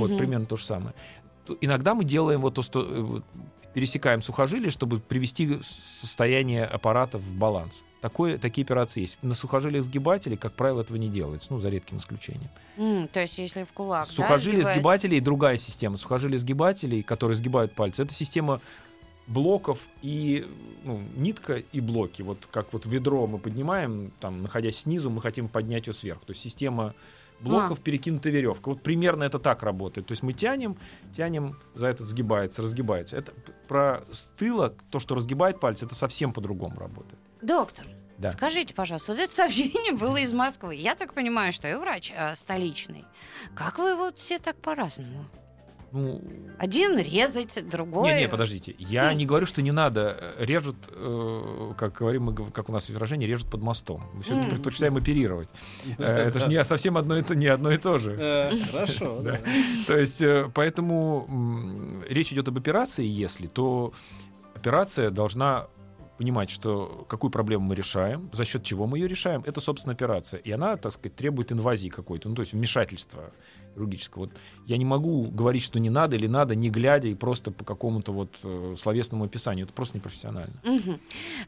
Вот, 0.00 0.16
примерно 0.18 0.46
то 0.46 0.56
же 0.56 0.64
самое. 0.64 0.94
Иногда 1.60 1.94
мы 1.94 2.04
делаем 2.04 2.40
вот 2.40 2.54
то, 2.54 2.62
что 2.62 2.84
э, 2.84 3.20
пересекаем 3.72 4.22
сухожилие, 4.22 4.70
чтобы 4.70 5.00
привести 5.00 5.60
состояние 6.00 6.64
аппарата 6.64 7.18
в 7.18 7.30
баланс. 7.32 7.84
Такое, 8.00 8.38
такие 8.38 8.64
операции 8.64 9.02
есть. 9.02 9.18
На 9.22 9.34
сухожилиях 9.34 9.84
сгибателей, 9.84 10.36
как 10.36 10.54
правило, 10.54 10.80
этого 10.80 10.96
не 10.96 11.08
делается, 11.08 11.48
ну, 11.50 11.60
за 11.60 11.68
редким 11.68 11.98
исключением. 11.98 12.50
М, 12.76 13.08
То 13.08 13.20
есть 13.20 13.38
если 13.38 13.64
в 13.64 13.72
кулак, 13.72 14.06
да, 14.06 14.12
Сухожилия 14.12 14.60
сгибает? 14.60 14.76
сгибателей 14.76 15.20
другая 15.20 15.56
система. 15.56 15.96
Сухожилия 15.98 16.38
сгибателей, 16.38 17.02
которые 17.02 17.36
сгибают 17.36 17.74
пальцы, 17.74 18.02
это 18.02 18.14
система 18.14 18.60
блоков 19.26 19.88
и 20.02 20.46
ну, 20.84 21.02
нитка 21.16 21.56
и 21.56 21.80
блоки. 21.80 22.22
Вот 22.22 22.46
как 22.50 22.72
вот 22.72 22.86
ведро 22.86 23.26
мы 23.26 23.38
поднимаем, 23.38 24.12
там, 24.20 24.42
находясь 24.42 24.78
снизу, 24.78 25.10
мы 25.10 25.20
хотим 25.20 25.48
поднять 25.48 25.86
ее 25.86 25.92
сверху. 25.94 26.24
То 26.26 26.32
есть 26.32 26.42
система 26.42 26.94
блоков, 27.40 27.80
перекинутая 27.80 28.32
веревка. 28.32 28.70
Вот 28.70 28.82
примерно 28.82 29.24
это 29.24 29.38
так 29.38 29.62
работает. 29.62 30.06
То 30.06 30.12
есть 30.12 30.22
мы 30.22 30.32
тянем, 30.32 30.76
тянем, 31.14 31.58
за 31.74 31.88
этот 31.88 32.06
сгибается, 32.06 32.62
разгибается. 32.62 33.16
Это 33.16 33.32
про 33.68 34.02
с 34.10 34.24
тыла, 34.36 34.74
то, 34.90 34.98
что 35.00 35.14
разгибает 35.14 35.60
пальцы, 35.60 35.84
это 35.86 35.94
совсем 35.94 36.32
по-другому 36.32 36.78
работает. 36.78 37.18
Доктор, 37.42 37.86
Да. 38.18 38.32
скажите, 38.32 38.74
пожалуйста, 38.74 39.12
вот 39.12 39.20
это 39.20 39.32
сообщение 39.32 39.92
было 39.98 40.16
из 40.16 40.32
Москвы. 40.32 40.74
Я 40.74 40.94
так 40.94 41.14
понимаю, 41.14 41.52
что 41.52 41.68
и 41.68 41.74
врач 41.74 42.12
а, 42.16 42.34
столичный. 42.36 43.04
Как 43.54 43.78
вы 43.78 43.94
вот 43.96 44.18
все 44.18 44.38
так 44.38 44.56
по-разному? 44.56 45.26
Ну, 45.92 46.20
Один 46.58 46.98
резать, 46.98 47.68
другой... 47.70 48.08
Не, 48.12 48.20
не, 48.22 48.28
подождите. 48.28 48.74
Я 48.78 49.10
Ну. 49.12 49.16
не 49.18 49.26
говорю, 49.26 49.46
что 49.46 49.62
не 49.62 49.72
надо. 49.72 50.34
Э, 50.38 50.44
Режут, 50.44 50.76
э, 50.90 51.72
как 51.78 51.94
говорим, 51.94 52.24
мы, 52.24 52.50
как 52.50 52.68
у 52.68 52.72
нас 52.72 52.84
есть 52.84 52.94
выражение, 52.94 53.28
режут 53.28 53.48
под 53.50 53.62
мостом. 53.62 54.02
Мы 54.14 54.22
все-таки 54.22 54.50
предпочитаем 54.50 54.96
оперировать. 54.96 55.48
Э, 55.98 56.28
Это 56.28 56.40
же 56.40 56.48
не 56.48 56.62
совсем 56.64 56.96
одно 56.98 57.16
и 57.16 57.22
то, 57.22 57.34
не 57.34 57.46
одно 57.46 57.70
и 57.70 57.76
то 57.78 57.98
же. 57.98 58.16
Э, 58.18 58.50
Хорошо. 58.72 59.22
То 59.86 59.98
есть, 59.98 60.22
поэтому 60.54 62.02
речь 62.08 62.32
идет 62.32 62.48
об 62.48 62.58
операции, 62.58 63.06
если, 63.06 63.46
то 63.46 63.92
операция 64.54 65.10
должна 65.10 65.66
понимать, 66.16 66.50
что 66.50 67.04
какую 67.08 67.30
проблему 67.30 67.66
мы 67.66 67.74
решаем, 67.74 68.30
за 68.32 68.44
счет 68.44 68.62
чего 68.62 68.86
мы 68.86 68.98
ее 68.98 69.08
решаем, 69.08 69.42
это, 69.46 69.60
собственно, 69.60 69.92
операция. 69.92 70.40
И 70.40 70.50
она, 70.50 70.76
так 70.76 70.92
сказать, 70.92 71.16
требует 71.16 71.52
инвазии 71.52 71.88
какой-то, 71.88 72.28
ну, 72.28 72.34
то 72.34 72.42
есть 72.42 72.52
вмешательства 72.52 73.32
хирургического. 73.74 74.24
Вот 74.24 74.30
я 74.66 74.76
не 74.78 74.84
могу 74.84 75.24
говорить, 75.24 75.62
что 75.62 75.78
не 75.78 75.90
надо 75.90 76.16
или 76.16 76.26
надо, 76.26 76.54
не 76.54 76.70
глядя 76.70 77.08
и 77.08 77.14
просто 77.14 77.50
по 77.50 77.64
какому-то 77.64 78.12
вот 78.12 78.34
э, 78.42 78.74
словесному 78.78 79.24
описанию. 79.24 79.66
Это 79.66 79.74
просто 79.74 79.98
непрофессионально. 79.98 80.54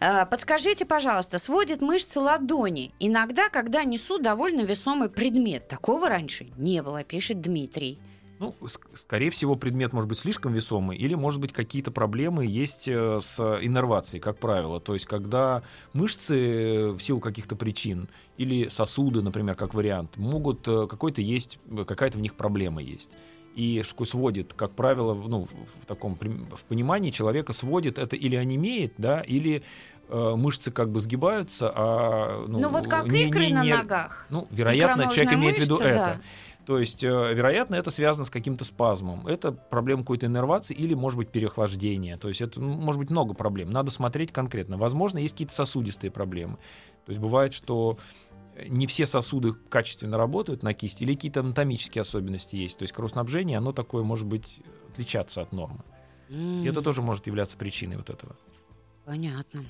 А, 0.01 0.27
Подскажите, 0.27 0.85
пожалуйста, 0.85 1.39
сводит 1.39 1.81
мышцы 1.81 2.21
ладони 2.21 2.93
иногда, 3.01 3.49
когда 3.49 3.85
несу 3.85 4.19
довольно 4.19 4.63
весомый 4.63 5.09
предмет. 5.09 5.69
Такого 5.69 6.09
раньше 6.09 6.49
не 6.57 6.83
было, 6.83 7.03
пишет 7.03 7.41
Дмитрий. 7.41 7.99
Ну, 8.40 8.54
ск- 8.62 8.87
скорее 8.97 9.30
всего, 9.30 9.57
предмет 9.57 9.92
может 9.92 10.09
быть 10.09 10.18
слишком 10.18 10.52
весомый, 10.52 10.97
или, 10.97 11.14
может 11.14 11.40
быть, 11.40 11.52
какие-то 11.52 11.90
проблемы 11.90 12.47
есть 12.47 12.87
э, 12.87 13.21
с 13.21 13.40
иннервацией, 13.61 14.21
как 14.21 14.38
правило. 14.38 14.80
То 14.80 14.95
есть, 14.95 15.07
когда 15.07 15.62
мышцы 15.92 16.90
в 16.92 17.00
силу 17.00 17.21
каких-то 17.21 17.57
причин, 17.57 18.09
или 18.37 18.68
сосуды, 18.68 19.23
например, 19.23 19.54
как 19.57 19.75
вариант, 19.75 20.16
могут 20.16 20.66
э, 20.68 20.87
какой-то 20.87 21.21
есть, 21.21 21.59
э, 21.71 21.85
какая-то 21.85 22.18
в 22.18 22.21
них 22.21 22.35
проблема 22.35 22.80
есть. 22.83 23.11
И 23.57 23.83
что 23.83 24.04
сводит, 24.04 24.52
как 24.54 24.71
правило, 24.73 25.14
в- 25.14 25.28
ну, 25.28 25.49
в 25.83 25.87
таком 25.87 26.16
в 26.16 26.64
понимании 26.64 27.11
человека 27.11 27.53
сводит 27.53 27.98
это 27.98 28.14
или 28.14 28.37
онемеет, 28.37 28.94
да, 28.98 29.20
или 29.20 29.62
э, 30.11 30.35
мышцы 30.37 30.70
как 30.70 30.90
бы 30.90 31.01
сгибаются, 31.01 31.70
а 31.74 32.44
ну, 32.48 32.61
Ну, 32.61 32.68
вот 32.70 32.87
как 32.87 33.09
не- 33.09 33.24
икры 33.29 33.46
не- 33.48 33.53
на 33.53 33.64
не- 33.64 33.72
ногах. 33.74 34.27
Ну, 34.31 34.46
вероятно, 34.51 35.11
человек 35.11 35.35
имеет 35.35 35.57
в 35.59 35.61
виду 35.61 35.74
мышца, 35.74 35.88
это. 35.88 36.20
То 36.68 36.78
есть, 36.78 37.02
э, 37.02 37.09
вероятно, 37.09 37.76
это 37.76 37.90
связано 37.90 38.26
с 38.26 38.31
каким-то 38.31 38.62
спазмом. 38.62 39.26
Это 39.26 39.52
проблема 39.52 40.02
какой-то 40.02 40.26
иннервации 40.26 40.74
или, 40.74 40.92
может 40.92 41.16
быть, 41.16 41.31
переохлаждения. 41.31 42.18
То 42.18 42.28
есть, 42.28 42.42
это 42.42 42.61
может 42.61 42.98
быть 42.98 43.09
много 43.09 43.33
проблем. 43.33 43.70
Надо 43.70 43.90
смотреть 43.90 44.33
конкретно. 44.33 44.76
Возможно, 44.76 45.16
есть 45.16 45.33
какие-то 45.33 45.54
сосудистые 45.54 46.11
проблемы. 46.11 46.59
То 47.07 47.11
есть, 47.12 47.22
бывает, 47.22 47.54
что 47.54 47.96
не 48.68 48.87
все 48.87 49.07
сосуды 49.07 49.54
качественно 49.54 50.18
работают 50.18 50.62
на 50.62 50.74
кисти, 50.74 51.04
или 51.04 51.14
какие-то 51.14 51.40
анатомические 51.40 52.02
особенности 52.02 52.57
есть. 52.57 52.76
То 52.76 52.83
есть, 52.83 52.92
кровоснабжение, 52.92 53.57
оно 53.57 53.72
такое 53.72 54.02
может 54.02 54.26
быть 54.26 54.61
отличаться 54.90 55.40
от 55.40 55.52
нормы. 55.52 55.83
И 56.28 56.66
это 56.66 56.83
тоже 56.83 57.00
может 57.00 57.26
являться 57.26 57.57
причиной 57.57 57.96
вот 57.96 58.11
этого. 58.11 58.37
Понятно. 59.07 59.64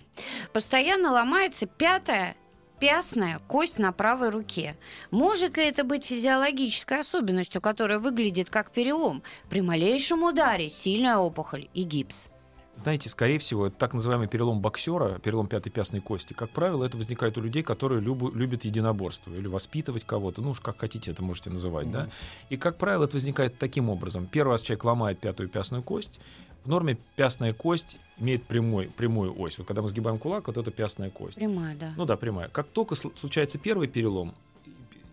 Постоянно 0.52 1.12
ломается 1.12 1.66
пятая 1.66 2.34
пястная 2.80 3.40
кость 3.46 3.78
на 3.78 3.92
правой 3.92 4.30
руке. 4.30 4.76
Может 5.10 5.56
ли 5.56 5.64
это 5.64 5.84
быть 5.84 6.04
физиологической 6.04 7.00
особенностью, 7.00 7.60
которая 7.60 7.98
выглядит 7.98 8.50
как 8.50 8.70
перелом? 8.70 9.22
При 9.48 9.60
малейшем 9.60 10.22
ударе 10.22 10.68
сильная 10.68 11.16
опухоль 11.16 11.68
и 11.74 11.82
гипс. 11.82 12.30
Знаете, 12.76 13.08
скорее 13.08 13.40
всего, 13.40 13.66
это 13.66 13.76
так 13.76 13.92
называемый 13.92 14.28
перелом 14.28 14.60
боксера, 14.60 15.18
перелом 15.18 15.48
пятой 15.48 15.70
пястной 15.70 16.00
кости. 16.00 16.32
Как 16.32 16.50
правило, 16.50 16.84
это 16.84 16.96
возникает 16.96 17.36
у 17.36 17.40
людей, 17.40 17.64
которые 17.64 18.00
любу- 18.00 18.30
любят 18.30 18.64
единоборство 18.64 19.34
или 19.34 19.48
воспитывать 19.48 20.04
кого-то. 20.04 20.42
Ну 20.42 20.50
уж 20.50 20.60
как 20.60 20.78
хотите, 20.78 21.10
это 21.10 21.20
можете 21.20 21.50
называть, 21.50 21.90
да. 21.90 22.08
И, 22.50 22.56
как 22.56 22.78
правило, 22.78 23.06
это 23.06 23.14
возникает 23.14 23.58
таким 23.58 23.90
образом. 23.90 24.26
Первый 24.26 24.52
раз 24.52 24.62
человек 24.62 24.84
ломает 24.84 25.18
пятую 25.18 25.48
пястную 25.48 25.82
кость. 25.82 26.20
В 26.68 26.70
норме 26.70 26.98
пястная 27.16 27.54
кость 27.54 27.98
имеет 28.18 28.44
прямой, 28.44 28.88
прямую 28.94 29.34
ось. 29.40 29.56
Вот 29.56 29.66
когда 29.66 29.80
мы 29.80 29.88
сгибаем 29.88 30.18
кулак, 30.18 30.48
вот 30.48 30.58
это 30.58 30.70
пястная 30.70 31.08
кость. 31.08 31.36
Прямая, 31.36 31.74
да. 31.74 31.94
Ну 31.96 32.04
да, 32.04 32.18
прямая. 32.18 32.50
Как 32.50 32.68
только 32.68 32.94
сл- 32.94 33.18
случается 33.18 33.56
первый 33.56 33.88
перелом, 33.88 34.34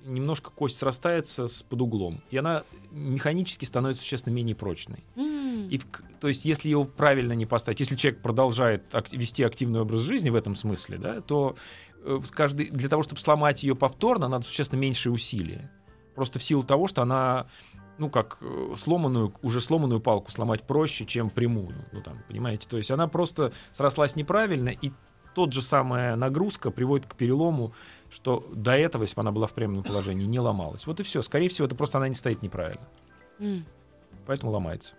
немножко 0.04 0.50
кость 0.52 0.76
срастается 0.78 1.48
с 1.48 1.64
под 1.64 1.82
углом, 1.82 2.20
и 2.30 2.36
она 2.36 2.66
механически 2.92 3.64
становится 3.64 4.04
существенно 4.04 4.34
менее 4.34 4.54
прочной. 4.54 5.06
М. 5.16 5.70
И, 5.70 5.80
то 6.20 6.28
есть, 6.28 6.44
если 6.44 6.68
его 6.68 6.84
правильно 6.84 7.32
не 7.32 7.46
поставить, 7.46 7.80
если 7.80 7.96
человек 7.96 8.22
продолжает 8.22 8.94
ак- 8.94 9.14
вести 9.14 9.42
активный 9.42 9.80
образ 9.80 10.02
жизни 10.02 10.30
в 10.30 10.36
этом 10.36 10.58
смысле, 10.58 10.98
да, 10.98 11.22
то 11.22 11.56
э, 12.04 12.20
каждый, 12.32 12.70
для 12.70 12.90
того, 12.90 13.02
чтобы 13.02 13.22
сломать 13.22 13.64
ее 13.64 13.76
повторно, 13.76 14.28
надо 14.28 14.44
существенно 14.44 14.80
меньшее 14.82 15.14
усилие. 15.14 15.72
Просто 16.16 16.38
в 16.38 16.44
силу 16.44 16.64
того, 16.64 16.90
что 16.90 17.02
она, 17.02 17.48
ну, 17.98 18.10
как 18.10 18.38
э, 18.42 18.74
сломанную, 18.76 19.34
уже 19.42 19.62
сломанную 19.62 20.00
палку 20.00 20.32
сломать 20.32 20.64
проще, 20.64 21.06
чем 21.06 21.30
прямую. 21.30 21.76
Ну, 21.92 22.02
там, 22.02 22.18
понимаете? 22.28 22.68
То 22.68 22.78
есть 22.78 22.92
она 22.92 23.08
просто 23.08 23.54
срослась 23.72 24.16
неправильно, 24.16 24.70
и 24.70 24.92
тот 25.34 25.54
же 25.54 25.62
самая 25.62 26.16
нагрузка 26.16 26.72
приводит 26.72 27.06
к 27.06 27.16
перелому, 27.16 27.74
что 28.10 28.48
до 28.54 28.78
этого, 28.78 29.04
если 29.04 29.16
бы 29.16 29.22
она 29.22 29.32
была 29.32 29.48
в 29.48 29.54
прямом 29.54 29.84
положении, 29.84 30.26
не 30.26 30.40
ломалась. 30.40 30.88
Вот 30.88 31.00
и 31.00 31.04
все. 31.04 31.22
Скорее 31.22 31.50
всего, 31.50 31.68
это 31.68 31.76
просто 31.76 31.98
она 31.98 32.08
не 32.08 32.16
стоит 32.16 32.42
неправильно. 32.42 32.86
М. 33.40 33.66
Поэтому 34.26 34.52
ломается. 34.52 34.96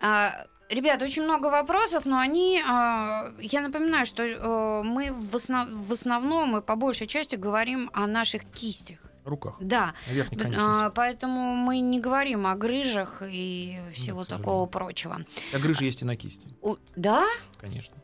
А, 0.00 0.30
Ребят, 0.70 1.02
очень 1.02 1.24
много 1.24 1.46
вопросов, 1.46 2.04
но 2.04 2.20
они, 2.20 2.62
а, 2.64 3.32
я 3.40 3.60
напоминаю, 3.60 4.06
что 4.06 4.22
э, 4.22 4.82
мы 4.84 5.12
в, 5.12 5.34
основ- 5.34 5.68
в 5.68 5.92
основном 5.92 6.56
и 6.56 6.62
по 6.62 6.76
большей 6.76 7.08
части 7.08 7.34
говорим 7.34 7.90
о 7.92 8.06
наших 8.06 8.44
кистях. 8.44 8.98
Руках. 9.24 9.56
Да, 9.60 9.94
а, 10.56 10.90
поэтому 10.90 11.54
мы 11.54 11.80
не 11.80 12.00
говорим 12.00 12.46
о 12.46 12.54
грыжах 12.54 13.22
и 13.26 13.78
всего 13.92 14.24
сожалению. 14.24 14.38
такого 14.38 14.66
прочего. 14.66 15.18
А 15.52 15.58
грыжи 15.58 15.84
есть 15.84 16.02
и 16.02 16.04
на 16.04 16.16
кисти, 16.16 16.48
У- 16.62 16.76
да? 16.96 17.26
конечно. 17.60 17.94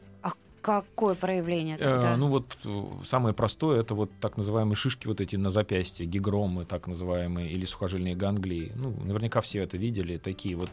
Какое 0.63 1.15
проявление 1.15 1.77
Э, 1.77 1.79
тогда? 1.79 2.17
ну 2.17 2.27
вот 2.27 2.59
э, 2.65 2.85
самое 3.05 3.33
простое 3.33 3.81
это 3.83 3.95
вот 3.95 4.11
так 4.21 4.37
называемые 4.37 4.75
шишки 4.75 5.07
вот 5.07 5.21
эти 5.21 5.37
на 5.37 5.51
запястье, 5.51 6.07
гигромы 6.07 6.65
так 6.65 6.89
называемые 6.89 7.53
или 7.53 7.65
сухожильные 7.65 8.17
ганглии. 8.17 8.73
Ну 8.75 8.91
наверняка 9.05 9.41
все 9.43 9.63
это 9.63 9.77
видели. 9.77 10.17
Такие 10.19 10.57
вот 10.57 10.71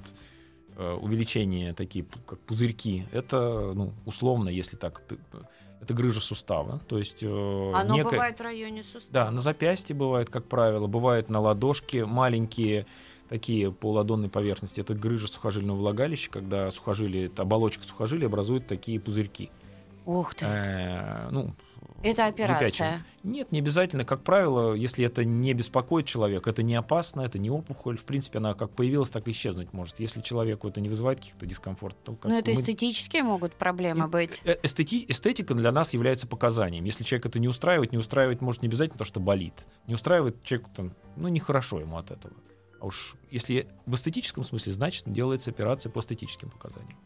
э, 0.77 0.93
увеличения, 0.99 1.75
такие 1.75 2.05
как 2.25 2.39
пузырьки. 2.39 3.05
Это 3.11 3.73
ну 3.75 3.93
условно, 4.05 4.49
если 4.49 4.77
так, 4.77 5.03
это 5.83 5.93
грыжа 5.93 6.21
сустава. 6.21 6.79
То 6.87 6.97
есть 6.97 7.21
э, 7.21 7.71
Оно 7.73 7.95
некое- 7.95 8.11
бывает 8.11 8.39
в 8.39 8.41
районе 8.41 8.83
сустава. 8.83 9.11
Да, 9.25 9.31
на 9.31 9.41
запястье 9.41 9.95
бывает, 9.95 10.29
как 10.29 10.45
правило, 10.45 10.87
бывает 10.87 11.29
на 11.29 11.39
ладошке 11.39 12.05
маленькие 12.05 12.85
такие 13.29 13.71
полуладонные 13.71 14.29
поверхности. 14.29 14.79
Это 14.81 14.95
грыжа 14.95 15.27
сухожильного 15.27 15.77
влагалища, 15.77 16.29
когда 16.29 16.69
сухожилие, 16.71 17.31
оболочка 17.37 17.83
сухожилия 17.83 18.27
образует 18.27 18.67
такие 18.67 18.99
пузырьки. 18.99 19.49
Ух 20.05 20.35
ты. 20.35 20.45
Э, 20.45 21.29
ну, 21.31 21.53
Это 22.01 22.25
операция. 22.27 23.05
Нет, 23.23 23.51
не 23.51 23.59
обязательно. 23.59 24.03
Как 24.03 24.23
правило, 24.23 24.73
если 24.73 25.05
это 25.05 25.23
не 25.23 25.53
беспокоит 25.53 26.05
человека, 26.05 26.49
это 26.49 26.61
не 26.63 26.75
опасно, 26.75 27.21
это 27.21 27.39
не 27.39 27.49
опухоль. 27.49 27.97
В 27.97 28.03
принципе, 28.03 28.39
она 28.39 28.53
как 28.53 28.71
появилась, 28.71 29.09
так 29.09 29.27
и 29.27 29.31
исчезнуть 29.31 29.71
может. 29.73 29.99
Если 29.99 30.19
человеку 30.21 30.67
это 30.67 30.81
не 30.81 30.89
вызывает 30.89 31.19
каких-то 31.19 31.45
дискомфортов, 31.45 31.99
то 32.03 32.11
как 32.13 32.25
Но 32.25 32.31
Ну, 32.31 32.39
это 32.39 32.51
мы- 32.51 32.59
эстетические 32.61 33.23
могут 33.23 33.53
проблемы 33.53 34.05
И- 34.05 34.09
быть. 34.09 34.41
э, 34.43 34.57
эстети- 34.63 35.05
эстетика 35.07 35.53
для 35.53 35.71
нас 35.71 35.93
является 35.93 36.27
показанием. 36.27 36.83
Если 36.83 37.03
человек 37.03 37.27
это 37.27 37.39
не 37.39 37.47
устраивает, 37.47 37.91
не 37.93 37.97
устраивает, 37.97 38.41
может, 38.41 38.61
не 38.61 38.67
обязательно 38.67 38.97
то, 38.97 39.05
что 39.05 39.19
болит. 39.19 39.65
Не 39.87 39.93
устраивает 39.93 40.43
человеку, 40.43 40.69
там, 40.75 40.93
ну, 41.15 41.29
нехорошо 41.29 41.79
ему 41.79 41.97
от 41.97 42.11
этого. 42.11 42.33
А 42.81 42.85
уж 42.85 43.15
если 43.31 43.67
в 43.85 43.95
эстетическом 43.95 44.43
смысле, 44.43 44.73
значит, 44.73 45.05
делается 45.07 45.51
операция 45.51 45.89
по 45.89 46.01
эстетическим 46.01 46.49
показаниям. 46.49 46.97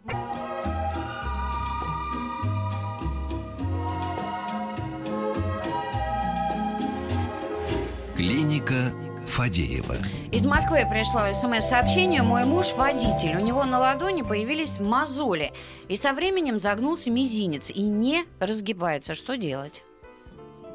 Клиника 8.17 8.91
Фадеева. 9.27 9.95
Из 10.32 10.43
Москвы 10.45 10.80
пришло 10.89 11.19
смс-сообщение. 11.34 12.23
Мой 12.23 12.45
муж 12.45 12.73
водитель. 12.75 13.36
У 13.38 13.39
него 13.39 13.63
на 13.65 13.77
ладони 13.77 14.23
появились 14.23 14.80
мозоли. 14.80 15.53
И 15.88 15.95
со 15.97 16.13
временем 16.13 16.60
загнулся 16.60 17.12
мизинец. 17.12 17.69
И 17.69 17.82
не 17.82 18.25
разгибается. 18.39 19.13
Что 19.13 19.38
делать? 19.38 19.84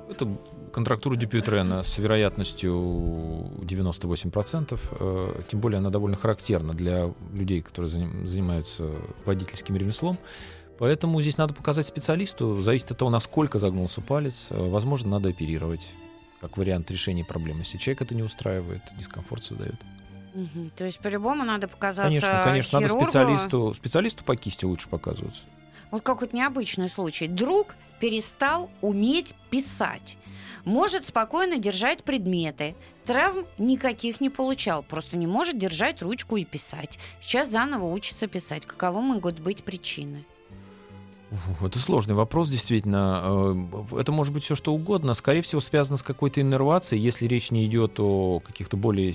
Это 0.09 0.29
контрактура 0.73 1.17
Дюпютрена 1.17 1.83
с 1.83 1.99
вероятностью 1.99 2.73
98%. 3.63 4.79
э, 5.01 5.43
Тем 5.51 5.59
более 5.61 5.79
она 5.79 5.91
довольно 5.91 6.17
характерна 6.17 6.75
для 6.75 7.13
людей, 7.33 7.61
которые 7.63 7.91
заним- 7.91 8.25
занимаются 8.27 8.89
водительским 9.25 9.77
ремеслом. 9.77 10.17
Поэтому 10.79 11.21
здесь 11.21 11.39
надо 11.39 11.55
показать 11.55 11.87
специалисту. 11.87 12.55
Зависит 12.63 12.93
от 12.93 12.99
того, 12.99 13.11
насколько 13.11 13.59
загнулся 13.59 14.01
палец. 14.01 14.47
Э, 14.51 14.69
Возможно, 14.69 15.11
надо 15.11 15.31
оперировать 15.31 15.95
как 16.43 16.57
вариант 16.57 16.91
решения 16.91 17.25
проблемы. 17.25 17.61
Если 17.61 17.79
человек 17.79 18.03
это 18.03 18.15
не 18.17 18.23
устраивает, 18.23 18.83
дискомфорт 18.99 19.45
создает. 19.45 19.77
Мгм. 20.35 20.71
То 20.77 20.85
есть 20.85 20.99
по-любому 20.99 21.45
надо 21.45 21.69
показаться 21.69 22.09
Конечно, 22.09 22.43
конечно, 22.45 22.81
надо 22.81 22.89
хирургу. 22.89 23.05
специалисту, 23.05 23.75
специалисту 23.75 24.25
по 24.25 24.35
кисти 24.35 24.65
лучше 24.65 24.89
показываться. 24.89 25.43
Вот 25.93 26.03
какой-то 26.03 26.35
необычный 26.35 26.89
случай. 26.89 27.29
Друг 27.29 27.77
перестал 28.01 28.71
уметь 28.81 29.35
писать. 29.51 30.17
Может 30.65 31.07
спокойно 31.07 31.59
держать 31.59 32.03
предметы. 32.03 32.75
Травм 33.05 33.47
никаких 33.59 34.21
не 34.21 34.31
получал. 34.31 34.83
Просто 34.83 35.17
не 35.17 35.27
может 35.27 35.59
держать 35.59 36.03
ручку 36.03 36.37
и 36.37 36.45
писать. 36.45 36.99
Сейчас 37.21 37.51
заново 37.51 37.93
учится 37.93 38.27
писать. 38.27 38.67
Каково 38.67 39.01
могут 39.01 39.39
быть 39.39 39.63
причины? 39.65 40.25
Это 41.63 41.79
сложный 41.79 42.15
вопрос, 42.15 42.49
действительно. 42.51 43.21
Э, 43.93 44.01
Это 44.01 44.13
может 44.13 44.33
быть 44.35 44.45
все 44.45 44.55
что 44.55 44.75
угодно. 44.75 45.15
Скорее 45.15 45.43
всего, 45.43 45.61
связано 45.61 45.97
с 45.97 46.03
какой-то 46.03 46.41
иннервацией, 46.41 47.01
если 47.03 47.27
речь 47.27 47.51
не 47.51 47.65
идет 47.67 47.99
о 48.01 48.41
каких-то 48.41 48.77
более 48.77 49.15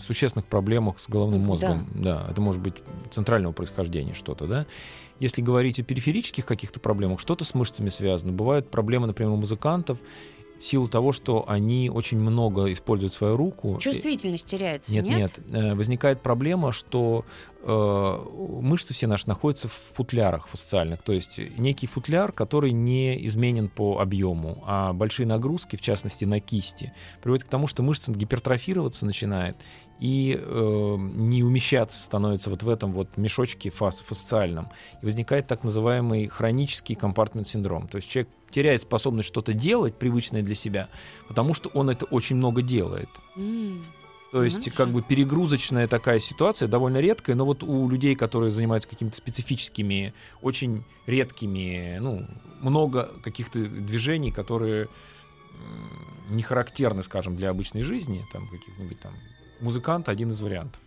существенных 0.00 0.46
проблемах 0.46 0.98
с 1.00 1.08
головным 1.08 1.42
Да. 1.42 1.48
мозгом. 1.48 1.86
Да. 1.94 2.26
это 2.30 2.40
может 2.40 2.62
быть 2.62 2.74
центрального 3.10 3.52
происхождения 3.52 4.14
что-то, 4.14 4.46
да. 4.46 4.66
Если 5.20 5.42
говорить 5.42 5.80
о 5.80 5.82
периферических 5.82 6.46
каких-то 6.46 6.78
проблемах, 6.78 7.18
что-то 7.18 7.44
с 7.44 7.52
мышцами 7.54 7.88
связано. 7.88 8.32
Бывают 8.32 8.70
проблемы, 8.70 9.08
например, 9.08 9.32
у 9.32 9.36
музыкантов 9.36 9.98
в 10.60 10.64
силу 10.64 10.88
того, 10.88 11.12
что 11.12 11.44
они 11.48 11.88
очень 11.88 12.18
много 12.18 12.72
используют 12.72 13.14
свою 13.14 13.36
руку. 13.36 13.78
Чувствительность 13.80 14.46
теряется, 14.46 14.92
Нет, 14.92 15.04
нет? 15.06 15.16
нет. 15.16 15.40
Э, 15.50 15.74
Возникает 15.74 16.20
проблема, 16.20 16.72
что 16.72 17.24
мышцы 17.64 18.94
все 18.94 19.06
наши 19.06 19.26
находятся 19.26 19.68
в 19.68 19.72
футлярах 19.72 20.46
фасциальных. 20.46 21.02
То 21.02 21.12
есть 21.12 21.38
некий 21.58 21.86
футляр, 21.86 22.32
который 22.32 22.72
не 22.72 23.26
изменен 23.26 23.68
по 23.68 23.98
объему, 23.98 24.62
а 24.66 24.92
большие 24.92 25.26
нагрузки, 25.26 25.76
в 25.76 25.80
частности 25.80 26.24
на 26.24 26.40
кисти, 26.40 26.92
приводят 27.22 27.46
к 27.46 27.50
тому, 27.50 27.66
что 27.66 27.82
мышца 27.82 28.12
гипертрофироваться 28.12 29.06
начинает 29.06 29.56
и 29.98 30.38
э, 30.40 30.96
не 30.98 31.42
умещаться 31.42 32.00
становится 32.00 32.50
вот 32.50 32.62
в 32.62 32.68
этом 32.68 32.92
вот 32.92 33.16
мешочке 33.16 33.70
фас, 33.70 34.00
фасциальном. 34.00 34.68
И 35.02 35.04
возникает 35.04 35.46
так 35.46 35.64
называемый 35.64 36.28
хронический 36.28 36.94
компартмент 36.94 37.48
синдром. 37.48 37.88
То 37.88 37.96
есть 37.96 38.08
человек 38.08 38.30
теряет 38.50 38.82
способность 38.82 39.28
что-то 39.28 39.52
делать, 39.52 39.96
привычное 39.96 40.42
для 40.42 40.54
себя, 40.54 40.88
потому 41.26 41.54
что 41.54 41.68
он 41.70 41.90
это 41.90 42.04
очень 42.06 42.36
много 42.36 42.62
делает. 42.62 43.08
М. 43.36 43.84
То 44.30 44.44
есть, 44.44 44.66
Надо 44.66 44.76
как 44.76 44.88
бы 44.90 45.00
перегрузочная 45.00 45.88
такая 45.88 46.18
ситуация, 46.18 46.68
довольно 46.68 46.98
редкая, 46.98 47.34
но 47.34 47.46
вот 47.46 47.62
у 47.62 47.88
людей, 47.88 48.14
которые 48.14 48.50
занимаются 48.50 48.88
какими-то 48.88 49.16
специфическими, 49.16 50.12
очень 50.42 50.84
редкими, 51.06 51.96
ну, 51.98 52.26
много 52.60 53.10
каких-то 53.22 53.58
движений, 53.58 54.30
которые 54.30 54.88
не 56.28 56.42
характерны, 56.42 57.02
скажем, 57.02 57.36
для 57.36 57.48
обычной 57.48 57.82
жизни, 57.82 58.24
там, 58.32 58.48
каких-нибудь 58.48 59.00
там, 59.00 59.14
музыкант 59.60 60.10
один 60.10 60.30
из 60.30 60.40
вариантов. 60.40 60.80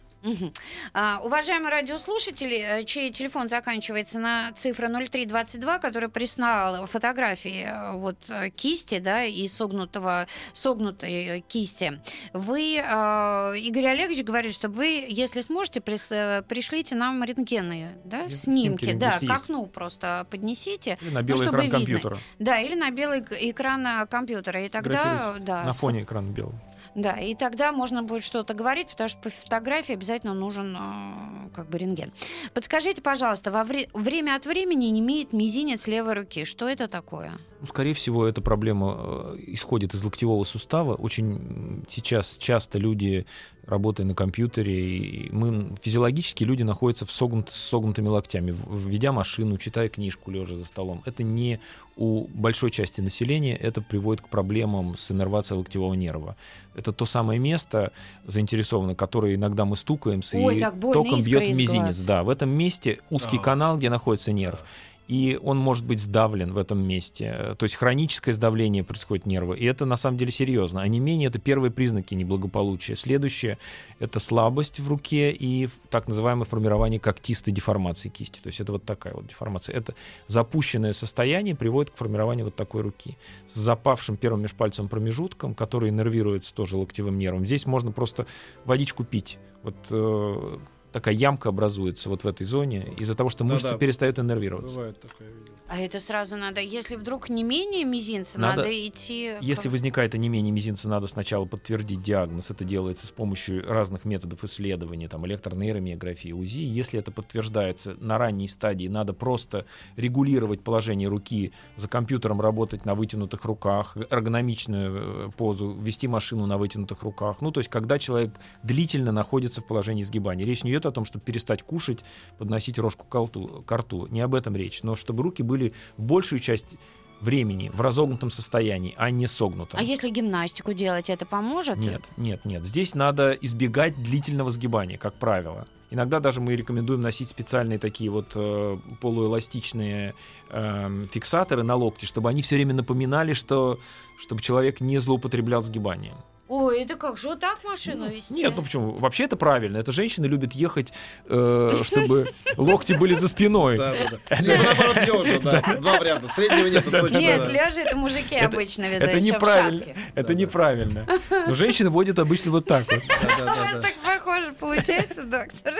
А, 0.93 1.19
уважаемые 1.23 1.71
радиослушатели, 1.71 2.57
э, 2.57 2.83
чей 2.83 3.11
телефон 3.11 3.49
заканчивается 3.49 4.19
на 4.19 4.51
цифра 4.53 4.87
0322, 4.87 5.79
который 5.79 6.09
прислал 6.09 6.85
фотографии 6.85 7.63
э, 7.65 7.93
вот 7.93 8.17
э, 8.29 8.49
кисти, 8.49 8.99
да, 8.99 9.23
и 9.23 9.47
согнутого, 9.47 10.27
согнутой 10.53 11.43
кисти, 11.47 11.99
вы, 12.33 12.77
э, 12.77 13.57
Игорь 13.57 13.87
Олегович 13.87 14.23
говорит, 14.23 14.53
чтобы 14.53 14.75
вы, 14.75 15.05
если 15.09 15.41
сможете, 15.41 15.79
прис- 15.79 16.43
пришлите 16.43 16.95
нам 16.95 17.23
рентгены, 17.23 17.89
да, 18.05 18.29
Снимки 18.29 18.85
снимки, 18.85 18.93
да, 18.93 19.17
к 19.19 19.23
есть. 19.23 19.33
окну 19.33 19.65
просто 19.65 20.27
поднесите, 20.29 20.97
Или 21.01 21.09
на 21.11 21.21
белый 21.23 21.45
чтобы 21.47 21.57
экран 21.65 21.79
видно. 21.79 21.79
компьютера. 21.79 22.17
да, 22.39 22.59
или 22.59 22.75
на 22.75 22.91
белый 22.91 23.21
экран 23.21 24.07
компьютера, 24.07 24.63
и 24.65 24.69
тогда, 24.69 25.35
да, 25.39 25.63
на 25.63 25.73
фоне 25.73 26.03
экрана 26.03 26.29
белого. 26.31 26.53
Да, 26.95 27.13
и 27.17 27.35
тогда 27.35 27.71
можно 27.71 28.03
будет 28.03 28.23
что-то 28.23 28.53
говорить, 28.53 28.89
потому 28.89 29.07
что 29.09 29.19
по 29.19 29.29
фотографии 29.29 29.93
обязательно 29.93 30.33
нужен 30.33 30.75
э, 30.75 31.49
как 31.53 31.69
бы 31.69 31.77
рентген. 31.77 32.11
Подскажите, 32.53 33.01
пожалуйста, 33.01 33.51
во 33.51 33.63
вре- 33.63 33.89
время 33.93 34.35
от 34.35 34.45
времени 34.45 34.85
не 34.85 34.99
имеет 34.99 35.33
мизинец 35.33 35.87
левой 35.87 36.13
руки. 36.13 36.45
Что 36.45 36.67
это 36.67 36.87
такое? 36.87 37.31
Ну, 37.61 37.67
скорее 37.67 37.93
всего, 37.93 38.25
эта 38.25 38.41
проблема 38.41 38.97
э, 38.97 39.35
исходит 39.47 39.93
из 39.93 40.03
локтевого 40.03 40.43
сустава. 40.43 40.95
Очень 40.95 41.85
сейчас 41.89 42.37
часто 42.37 42.77
люди, 42.77 43.25
работая 43.65 44.05
на 44.05 44.15
компьютере, 44.15 44.73
и 44.87 45.29
мы 45.31 45.71
физиологически 45.81 46.43
люди 46.43 46.63
находятся 46.63 47.05
в 47.05 47.11
согнут, 47.11 47.49
с 47.51 47.55
согнутыми 47.55 48.07
локтями, 48.07 48.55
ведя 48.69 49.11
машину, 49.11 49.57
читая 49.57 49.87
книжку, 49.89 50.31
лежа 50.31 50.55
за 50.55 50.65
столом. 50.65 51.03
Это 51.05 51.23
не 51.23 51.59
у 51.95 52.27
большой 52.27 52.71
части 52.71 53.01
населения, 53.01 53.55
это 53.55 53.81
приводит 53.81 54.21
к 54.21 54.29
проблемам 54.29 54.95
с 54.95 55.11
иннервацией 55.11 55.59
локтевого 55.59 55.93
нерва. 55.93 56.35
Это 56.73 56.91
то 56.91 57.05
самое 57.05 57.39
место 57.39 57.91
заинтересованное, 58.25 58.95
которое 58.95 59.35
иногда 59.35 59.65
мы 59.65 59.75
стукаемся 59.75 60.37
Ой, 60.37 60.57
и 60.57 60.59
током 60.59 61.21
бьет 61.23 61.47
мизинец. 61.49 61.97
глаз. 61.97 62.05
Да, 62.05 62.23
в 62.23 62.29
этом 62.29 62.49
месте 62.49 62.99
узкий 63.09 63.37
Да. 63.37 63.43
канал, 63.43 63.77
где 63.77 63.89
находится 63.89 64.31
нерв 64.31 64.63
и 65.11 65.37
он 65.43 65.57
может 65.57 65.85
быть 65.85 65.99
сдавлен 65.99 66.53
в 66.53 66.57
этом 66.57 66.81
месте. 66.87 67.53
То 67.57 67.65
есть 67.65 67.75
хроническое 67.75 68.33
сдавление 68.33 68.81
происходит 68.81 69.25
нерва, 69.25 69.53
и 69.53 69.65
это 69.65 69.83
на 69.83 69.97
самом 69.97 70.17
деле 70.17 70.31
серьезно. 70.31 70.81
А 70.81 70.87
не 70.87 71.01
менее 71.01 71.27
это 71.27 71.37
первые 71.37 71.69
признаки 71.69 72.13
неблагополучия. 72.13 72.95
Следующее— 72.95 73.57
это 73.99 74.21
слабость 74.21 74.79
в 74.79 74.87
руке 74.87 75.33
и 75.33 75.67
так 75.89 76.07
называемое 76.07 76.45
формирование 76.45 76.97
когтистой 76.97 77.53
деформации 77.53 78.07
кисти. 78.07 78.39
То 78.39 78.47
есть 78.47 78.61
это 78.61 78.71
вот 78.71 78.85
такая 78.85 79.13
вот 79.13 79.27
деформация. 79.27 79.75
Это 79.75 79.95
запущенное 80.27 80.93
состояние 80.93 81.55
приводит 81.57 81.91
к 81.91 81.97
формированию 81.97 82.45
вот 82.45 82.55
такой 82.55 82.81
руки 82.81 83.17
с 83.49 83.55
запавшим 83.55 84.15
первым 84.15 84.43
межпальцевым 84.43 84.87
промежутком, 84.87 85.55
который 85.55 85.89
иннервируется 85.89 86.53
тоже 86.53 86.77
локтевым 86.77 87.17
нервом. 87.17 87.45
Здесь 87.45 87.65
можно 87.65 87.91
просто 87.91 88.27
водичку 88.63 89.03
пить. 89.03 89.39
Вот 89.63 89.75
э, 89.89 90.57
такая 90.91 91.13
ямка 91.13 91.49
образуется 91.49 92.09
вот 92.09 92.23
в 92.23 92.27
этой 92.27 92.45
зоне 92.45 92.93
из-за 92.97 93.15
того, 93.15 93.29
что 93.29 93.43
мышца 93.43 93.69
Да-да. 93.69 93.79
перестает 93.79 94.19
иннервироваться. 94.19 94.75
Бывает 94.75 94.99
такое. 94.99 95.29
А 95.71 95.77
это 95.77 96.01
сразу 96.01 96.35
надо, 96.35 96.59
если 96.59 96.97
вдруг 96.97 97.29
не 97.29 97.43
менее 97.43 97.85
мизинца, 97.85 98.37
Надо- 98.37 98.57
надо, 98.57 98.87
идти... 98.87 99.35
Если 99.39 99.69
возникает 99.69 100.13
онемение 100.13 100.51
мизинца, 100.51 100.89
надо 100.89 101.07
сначала 101.07 101.45
подтвердить 101.45 102.01
диагноз. 102.01 102.51
Это 102.51 102.65
делается 102.65 103.07
с 103.07 103.11
помощью 103.11 103.65
разных 103.65 104.03
методов 104.03 104.43
исследования, 104.43 105.07
там, 105.07 105.25
электронейромиографии, 105.25 106.33
УЗИ. 106.33 106.59
Если 106.59 106.99
это 106.99 107.11
подтверждается 107.11 107.95
на 108.01 108.17
ранней 108.17 108.49
стадии, 108.49 108.89
надо 108.89 109.13
просто 109.13 109.65
регулировать 109.95 110.61
положение 110.61 111.07
руки, 111.07 111.53
за 111.77 111.87
компьютером 111.87 112.41
работать 112.41 112.83
на 112.83 112.93
вытянутых 112.93 113.45
руках, 113.45 113.95
эргономичную 114.09 115.27
э, 115.27 115.31
позу, 115.37 115.71
вести 115.71 116.09
машину 116.09 116.47
на 116.47 116.57
вытянутых 116.57 117.01
руках. 117.01 117.37
Ну, 117.39 117.49
то 117.51 117.61
есть, 117.61 117.69
когда 117.69 117.97
человек 117.97 118.31
длительно 118.61 119.13
находится 119.13 119.61
в 119.61 119.67
положении 119.67 120.03
сгибания. 120.03 120.45
Речь 120.45 120.65
не 120.65 120.71
идет 120.71 120.85
о 120.85 120.91
том, 120.91 121.05
чтобы 121.05 121.23
перестать 121.23 121.63
кушать, 121.63 122.03
подносить 122.37 122.77
рожку 122.77 123.05
к 123.05 123.71
рту. 123.77 124.07
Не 124.07 124.19
об 124.19 124.35
этом 124.35 124.53
речь. 124.57 124.83
Но 124.83 124.95
чтобы 124.97 125.23
руки 125.23 125.41
были 125.41 125.60
в 125.97 126.01
большую 126.01 126.39
часть 126.39 126.77
времени 127.21 127.69
в 127.73 127.81
разогнутом 127.81 128.29
состоянии, 128.29 128.93
а 128.97 129.11
не 129.11 129.27
согнутом. 129.27 129.79
А 129.79 129.83
если 129.83 130.09
гимнастику 130.09 130.73
делать, 130.73 131.09
это 131.09 131.25
поможет? 131.25 131.77
Нет, 131.77 132.01
нет, 132.17 132.43
нет. 132.45 132.63
Здесь 132.65 132.95
надо 132.95 133.31
избегать 133.31 134.01
длительного 134.01 134.51
сгибания, 134.51 134.97
как 134.97 135.13
правило. 135.13 135.67
Иногда 135.91 136.21
даже 136.21 136.39
мы 136.39 136.55
рекомендуем 136.55 137.01
носить 137.01 137.29
специальные 137.29 137.77
такие 137.77 138.09
вот 138.09 138.31
э, 138.35 138.77
полуэластичные 139.01 140.15
э, 140.49 141.05
фиксаторы 141.11 141.63
на 141.63 141.75
локте, 141.75 142.07
чтобы 142.07 142.29
они 142.29 142.41
все 142.41 142.55
время 142.55 142.73
напоминали, 142.73 143.33
что 143.33 143.77
чтобы 144.17 144.41
человек 144.41 144.79
не 144.79 144.99
злоупотреблял 144.99 145.63
сгибанием. 145.63 146.15
Ой, 146.53 146.81
это 146.81 146.97
как 146.97 147.17
же 147.17 147.29
вот 147.29 147.39
так 147.39 147.63
машину 147.63 148.09
вести? 148.09 148.33
Нет, 148.33 148.51
ну 148.57 148.61
почему? 148.61 148.91
Вообще 148.91 149.23
это 149.23 149.37
правильно. 149.37 149.77
Это 149.77 149.93
женщины 149.93 150.25
любят 150.25 150.51
ехать, 150.51 150.91
э, 151.27 151.79
чтобы 151.83 152.27
локти 152.57 152.91
были 152.91 153.13
за 153.13 153.29
спиной. 153.29 153.77
Да, 153.77 153.93
да, 153.93 154.17
да. 154.29 154.35
Либо 154.41 154.63
наоборот 154.63 154.97
лежа, 154.97 155.39
да. 155.43 155.61
Два 155.79 155.97
варианта. 155.97 156.27
Среднего 156.27 156.67
нет. 156.67 156.83
точно, 156.83 157.17
Нет, 157.19 157.47
лежа 157.47 157.79
это 157.79 157.95
мужики 157.95 158.35
обычно, 158.35 158.89
видно, 158.89 159.05
Это 159.05 159.21
неправильно. 159.21 159.85
Это 160.13 160.35
неправильно. 160.35 161.07
Но 161.29 161.53
женщины 161.53 161.89
водят 161.89 162.19
обычно 162.19 162.51
вот 162.51 162.65
так 162.65 162.83
вот. 162.91 163.01
У 163.01 163.45
вас 163.45 163.71
так 163.81 163.93
похоже 164.03 164.51
получается, 164.59 165.23
доктор. 165.23 165.75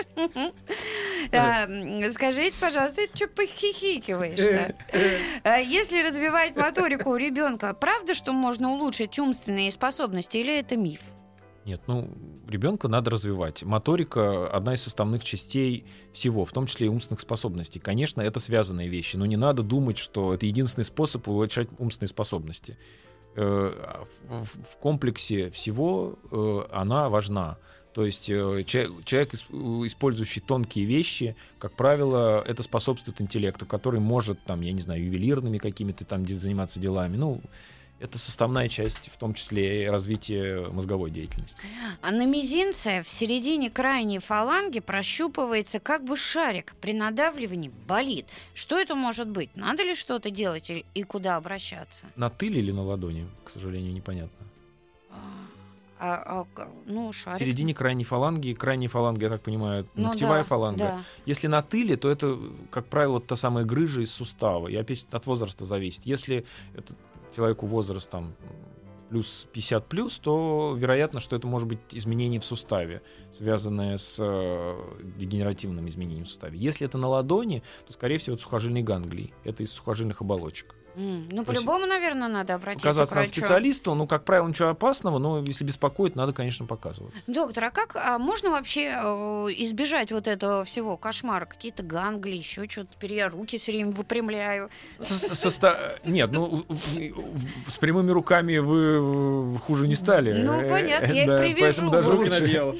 А, 1.32 1.66
м, 1.68 2.12
Скажите, 2.12 2.54
пожалуйста, 2.60 3.02
ты 3.06 3.10
что 3.16 3.28
похихикиваешь-то? 3.28 4.74
А 5.44 5.56
Если 5.58 6.02
развивать 6.02 6.56
моторику 6.56 7.10
у 7.10 7.16
ребенка, 7.16 7.74
правда, 7.74 8.14
что 8.14 8.32
можно 8.32 8.70
улучшить 8.72 9.18
умственные 9.18 9.70
способности 9.72 10.38
или 10.38 10.58
это 10.58 10.76
миф? 10.76 11.00
Нет, 11.64 11.80
ну, 11.86 12.10
ребенка 12.48 12.88
надо 12.88 13.10
развивать. 13.12 13.62
Моторика— 13.62 14.48
одна 14.52 14.74
из 14.74 14.82
составных 14.82 15.22
частей 15.22 15.86
всего, 16.12 16.44
в 16.44 16.50
том 16.52 16.66
числе 16.66 16.86
и 16.86 16.90
умственных 16.90 17.20
способностей. 17.20 17.78
Конечно, 17.78 18.20
это 18.20 18.40
связанные 18.40 18.88
вещи, 18.88 19.14
но 19.16 19.26
не 19.26 19.36
надо 19.36 19.62
думать, 19.62 19.96
что 19.96 20.34
это 20.34 20.44
единственный 20.44 20.84
способ 20.84 21.28
улучшать 21.28 21.68
умственные 21.78 22.08
способности. 22.08 22.78
Э, 23.36 24.04
В 24.28 24.76
комплексе 24.78 25.50
всего 25.50 26.18
э, 26.32 26.62
она 26.72 27.08
важна. 27.08 27.58
То 27.94 28.06
есть 28.06 28.30
э, 28.30 28.64
че- 28.66 28.90
человек, 29.04 29.34
ис- 29.34 29.86
использующий 29.86 30.40
тонкие 30.40 30.86
вещи, 30.86 31.36
как 31.58 31.72
правило, 31.72 32.42
это 32.46 32.62
способствует 32.62 33.20
интеллекту, 33.20 33.66
который 33.66 34.00
может, 34.00 34.42
там, 34.44 34.62
я 34.62 34.72
не 34.72 34.80
знаю, 34.80 35.04
ювелирными 35.04 35.58
какими-то 35.58 36.04
там 36.04 36.26
заниматься 36.26 36.80
делами. 36.80 37.16
Ну, 37.16 37.42
это 38.00 38.18
составная 38.18 38.68
часть, 38.68 39.10
в 39.12 39.16
том 39.16 39.32
числе 39.34 39.84
и 39.84 39.86
развития 39.86 40.68
мозговой 40.70 41.10
деятельности. 41.10 41.60
А 42.00 42.10
на 42.10 42.26
мизинце 42.26 43.02
в 43.04 43.08
середине 43.08 43.70
крайней 43.70 44.18
фаланги 44.18 44.80
прощупывается 44.80 45.78
как 45.78 46.02
бы 46.04 46.16
шарик. 46.16 46.74
При 46.80 46.94
надавливании 46.94 47.70
болит. 47.86 48.26
Что 48.54 48.80
это 48.80 48.94
может 48.96 49.28
быть? 49.28 49.50
Надо 49.54 49.84
ли 49.84 49.94
что-то 49.94 50.30
делать 50.30 50.68
и 50.94 51.02
куда 51.04 51.36
обращаться? 51.36 52.06
На 52.16 52.28
тыле 52.30 52.58
или 52.60 52.72
на 52.72 52.82
ладони, 52.82 53.28
к 53.44 53.50
сожалению, 53.50 53.92
непонятно. 53.92 54.46
А, 56.04 56.44
а, 56.56 56.68
ну, 56.86 57.12
В 57.12 57.14
шарик. 57.14 57.38
середине 57.38 57.74
крайней 57.74 58.02
фаланги, 58.02 58.54
крайняя 58.54 58.88
фаланга, 58.88 59.26
я 59.26 59.30
так 59.30 59.40
понимаю, 59.42 59.86
Ну 59.94 60.08
ногтевая 60.08 60.40
да, 60.40 60.44
фаланга. 60.44 60.78
да. 60.78 61.04
Если 61.26 61.46
на 61.46 61.62
тыле, 61.62 61.96
то 61.96 62.10
это, 62.10 62.36
как 62.70 62.86
правило, 62.86 63.20
та 63.20 63.36
самая 63.36 63.64
грыжа 63.64 64.00
из 64.00 64.10
сустава. 64.10 64.66
И 64.66 64.74
опять 64.74 65.06
от 65.12 65.26
возраста 65.26 65.64
зависит. 65.64 66.04
Если 66.04 66.44
это 66.74 66.94
человеку 67.36 67.66
возраст 67.66 68.10
там 68.10 68.34
плюс 69.10 69.46
50 69.52 69.86
плюс, 69.88 70.18
то 70.18 70.74
вероятно, 70.76 71.20
что 71.20 71.36
это 71.36 71.46
может 71.46 71.68
быть 71.68 71.78
изменение 71.92 72.40
в 72.40 72.44
суставе, 72.44 73.02
связанное 73.32 73.96
с 73.96 74.16
э, 74.18 74.76
дегенеративным 75.18 75.88
изменением 75.88 76.24
в 76.24 76.28
суставе. 76.28 76.58
Если 76.58 76.84
это 76.84 76.98
на 76.98 77.06
ладони, 77.06 77.62
то, 77.86 77.92
скорее 77.92 78.18
всего, 78.18 78.34
это 78.34 78.42
сухожильный 78.42 78.82
ганглий. 78.82 79.32
Это 79.44 79.62
из 79.62 79.70
сухожильных 79.70 80.20
оболочек. 80.20 80.74
Ну, 80.96 81.44
по-любому, 81.44 81.86
наверное, 81.86 82.28
надо 82.28 82.54
обратиться 82.54 82.86
Показаться 82.88 83.14
к 83.14 83.16
врачу. 83.18 83.32
специалисту, 83.32 83.94
ну, 83.94 84.06
как 84.06 84.24
правило, 84.24 84.48
ничего 84.48 84.68
опасного, 84.68 85.18
но 85.18 85.40
если 85.40 85.64
беспокоит, 85.64 86.16
надо, 86.16 86.32
конечно, 86.32 86.66
показываться. 86.66 87.20
Доктор, 87.26 87.64
а 87.64 87.70
как 87.70 87.96
а 87.96 88.18
можно 88.18 88.50
вообще 88.50 88.94
э, 88.94 89.46
избежать 89.58 90.12
вот 90.12 90.26
этого 90.26 90.64
всего 90.64 90.96
кошмара? 90.96 91.46
Какие-то 91.46 91.82
гангли, 91.82 92.36
еще 92.36 92.68
что-то. 92.68 92.88
Теперь 92.94 93.14
я 93.14 93.28
руки 93.28 93.58
все 93.58 93.72
время 93.72 93.92
выпрямляю. 93.92 94.70
Нет, 96.04 96.30
ну 96.32 96.64
с 97.66 97.78
прямыми 97.78 98.10
руками 98.10 98.58
вы 98.58 99.58
хуже 99.58 99.88
не 99.88 99.94
стали. 99.94 100.32
Ну, 100.32 100.62
Э, 100.62 100.68
понятно, 100.70 101.12
я 101.12 101.22
их 101.22 101.40
привяжу. 101.40 101.60
Поэтому 101.60 101.90
даже 101.90 102.12
Руки 102.12 102.28
надел. 102.28 102.74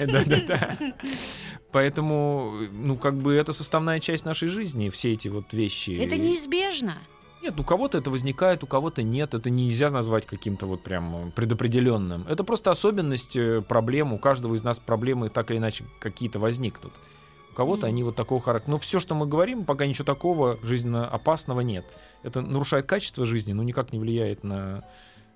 Поэтому, 1.72 2.53
ну, 2.70 2.96
как 2.98 3.16
бы 3.16 3.35
это 3.35 3.53
составная 3.55 3.98
часть 3.98 4.27
нашей 4.27 4.48
жизни, 4.48 4.90
все 4.90 5.12
эти 5.14 5.29
вот 5.29 5.53
вещи. 5.53 5.98
Это 5.98 6.16
неизбежно. 6.16 6.98
Нет, 7.42 7.59
у 7.59 7.64
кого-то 7.64 7.98
это 7.98 8.09
возникает, 8.09 8.62
у 8.62 8.68
кого-то 8.68 9.02
нет. 9.02 9.35
Это 9.35 9.50
нельзя 9.50 9.90
назвать 9.90 10.26
каким-то 10.26 10.66
вот 10.66 10.85
прям 10.85 11.33
предопределенным. 11.33 12.24
Это 12.28 12.44
просто 12.44 12.70
особенность 12.70 13.37
э, 13.37 13.62
проблем. 13.62 14.12
У 14.12 14.18
каждого 14.18 14.55
из 14.55 14.62
нас 14.62 14.78
проблемы 14.78 15.28
так 15.28 15.50
или 15.50 15.59
иначе 15.59 15.85
какие-то 15.98 16.38
возникнут. 16.38 16.92
У 17.50 17.55
кого-то 17.55 17.88
они 17.88 18.05
вот 18.05 18.14
такого 18.14 18.40
характера. 18.40 18.70
Но 18.70 18.78
все, 18.78 19.00
что 19.00 19.16
мы 19.16 19.26
говорим, 19.26 19.64
пока 19.64 19.87
ничего 19.87 20.05
такого 20.05 20.61
жизненно 20.62 21.09
опасного 21.09 21.62
нет. 21.62 21.85
Это 22.22 22.42
нарушает 22.42 22.87
качество 22.87 23.26
жизни, 23.26 23.52
но 23.52 23.64
никак 23.64 23.92
не 23.92 23.98
влияет 23.98 24.44
на 24.44 24.85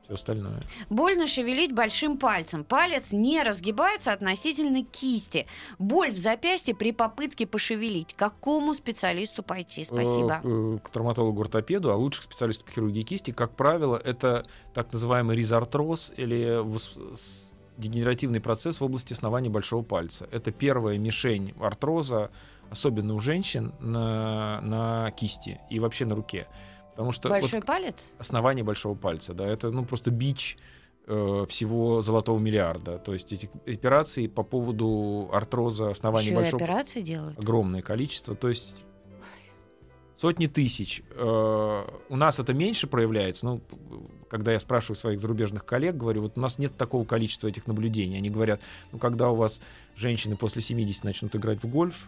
все 0.06 0.14
остальное. 0.14 0.60
Больно 0.88 1.26
шевелить 1.26 1.72
большим 1.72 2.16
пальцем. 2.16 2.64
Палец 2.64 3.12
не 3.12 3.42
разгибается 3.42 4.12
относительно 4.12 4.84
кисти. 4.84 5.46
Боль 5.78 6.12
в 6.12 6.18
запястье 6.18 6.74
при 6.74 6.92
попытке 6.92 7.46
пошевелить. 7.46 8.14
К 8.14 8.16
какому 8.16 8.74
специалисту 8.74 9.42
пойти? 9.42 9.84
Спасибо. 9.84 10.40
Э, 10.44 10.78
К, 10.78 10.86
к 10.86 10.90
травматологу-ортопеду, 10.90 11.90
а 11.90 11.96
лучше 11.96 12.20
к 12.20 12.24
специалисту 12.24 12.64
по 12.64 12.72
хирургии 12.72 13.02
кисти. 13.02 13.32
Как 13.32 13.56
правило, 13.56 13.96
это 13.96 14.46
так 14.74 14.92
называемый 14.92 15.36
ризартроз 15.36 16.12
или 16.16 16.62
дегенеративный 17.76 18.40
процесс 18.40 18.80
в 18.80 18.84
области 18.84 19.12
основания 19.12 19.50
большого 19.50 19.82
пальца. 19.82 20.28
Это 20.30 20.50
первая 20.52 20.98
мишень 20.98 21.52
артроза, 21.60 22.30
особенно 22.70 23.14
у 23.14 23.18
женщин, 23.18 23.74
на, 23.80 24.60
на 24.60 25.10
кисти 25.10 25.60
и 25.68 25.80
вообще 25.80 26.06
на 26.06 26.14
руке. 26.14 26.46
Потому 26.96 27.12
что 27.12 27.28
вот 27.28 27.40
Большой 27.40 27.60
палец? 27.60 28.08
основание 28.18 28.64
большого 28.64 28.94
пальца, 28.96 29.34
да, 29.34 29.46
это 29.46 29.70
ну 29.70 29.84
просто 29.84 30.10
бич 30.10 30.56
э, 31.06 31.44
всего 31.46 32.00
золотого 32.00 32.38
миллиарда. 32.38 32.98
То 32.98 33.12
есть 33.12 33.32
эти 33.34 33.50
операции 33.66 34.28
по 34.28 34.42
поводу 34.42 35.28
артроза 35.30 35.90
основания 35.90 36.28
Еще 36.28 36.34
большого 36.36 36.62
операции 36.64 37.02
делают? 37.02 37.38
огромное 37.38 37.82
количество, 37.82 38.34
то 38.34 38.48
есть 38.48 38.82
сотни 40.18 40.46
тысяч. 40.46 41.02
Э, 41.10 41.84
У 42.08 42.16
нас 42.16 42.38
это 42.38 42.54
меньше 42.54 42.86
проявляется. 42.86 43.44
Ну, 43.46 43.60
когда 44.30 44.52
я 44.52 44.58
спрашиваю 44.58 44.96
своих 44.96 45.20
зарубежных 45.20 45.64
коллег, 45.66 45.96
говорю, 45.96 46.22
вот 46.22 46.38
у 46.38 46.40
нас 46.40 46.58
нет 46.58 46.76
такого 46.76 47.04
количества 47.04 47.48
этих 47.48 47.66
наблюдений. 47.66 48.16
Они 48.16 48.30
говорят, 48.30 48.60
ну, 48.92 48.98
когда 48.98 49.28
у 49.30 49.34
вас 49.36 49.60
женщины 49.94 50.36
после 50.36 50.62
70 50.62 51.04
начнут 51.04 51.36
играть 51.36 51.62
в 51.62 51.68
гольф, 51.68 52.06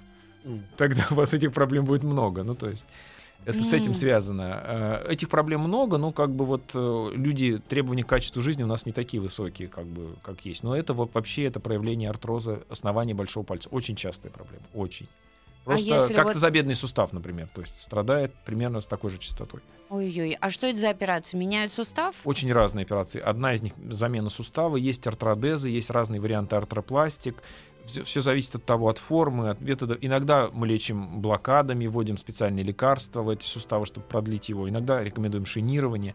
тогда 0.78 1.06
у 1.10 1.14
вас 1.14 1.34
этих 1.34 1.52
проблем 1.52 1.84
будет 1.84 2.02
много. 2.04 2.42
Ну, 2.42 2.54
то 2.54 2.70
есть 2.70 2.86
это 3.44 3.62
с 3.64 3.72
этим 3.72 3.94
связано. 3.94 4.62
Э, 4.64 5.06
Этих 5.12 5.28
проблем 5.28 5.60
много, 5.62 5.96
но 5.98 6.12
как 6.12 6.30
бы 6.34 6.44
вот 6.44 6.62
э, 6.74 7.10
люди, 7.14 7.58
требования 7.68 8.04
к 8.04 8.08
качеству 8.08 8.42
жизни 8.42 8.62
у 8.62 8.66
нас 8.66 8.84
не 8.86 8.92
такие 8.92 9.20
высокие, 9.22 9.68
как 9.68 9.86
бы, 9.86 10.14
как 10.22 10.44
есть. 10.44 10.62
Но 10.62 10.76
это 10.76 10.92
вот 10.92 11.14
вообще 11.14 11.44
это 11.44 11.58
проявление 11.60 12.10
артроза 12.10 12.60
основания 12.68 13.14
большого 13.14 13.44
пальца. 13.44 13.68
Очень 13.70 13.96
частая 13.96 14.30
проблема. 14.30 14.64
Очень. 14.74 15.08
Просто 15.64 15.92
А 15.92 16.00
если 16.00 16.14
как 16.14 16.24
вот- 16.26 16.32
тазобедренный 16.34 16.74
сустав, 16.74 17.12
например. 17.12 17.48
То 17.54 17.60
есть 17.60 17.78
страдает 17.80 18.32
примерно 18.46 18.80
с 18.80 18.86
такой 18.86 19.10
же 19.10 19.18
частотой. 19.18 19.60
Ой-ой, 19.90 20.36
а 20.40 20.50
что 20.50 20.66
это 20.66 20.78
за 20.78 20.90
операция? 20.90 21.38
Меняют 21.38 21.72
сустав? 21.72 22.14
Очень 22.24 22.52
разные 22.52 22.84
операции. 22.84 23.20
Одна 23.20 23.54
из 23.54 23.62
них 23.62 23.72
замена 23.90 24.30
сустава, 24.30 24.76
есть 24.76 25.06
артродезы, 25.06 25.68
есть 25.68 25.90
разные 25.90 26.20
варианты 26.20 26.56
артропластик. 26.56 27.36
Все, 27.88 28.20
зависит 28.20 28.54
от 28.54 28.64
того, 28.64 28.88
от 28.88 28.98
формы, 28.98 29.50
от 29.50 29.60
метода. 29.60 29.96
Иногда 30.00 30.50
мы 30.52 30.66
лечим 30.66 31.20
блокадами, 31.20 31.86
вводим 31.86 32.18
специальные 32.18 32.64
лекарства 32.64 33.22
в 33.22 33.28
эти 33.30 33.44
суставы, 33.44 33.86
чтобы 33.86 34.06
продлить 34.06 34.48
его. 34.48 34.68
Иногда 34.68 35.02
рекомендуем 35.02 35.46
шинирование. 35.46 36.14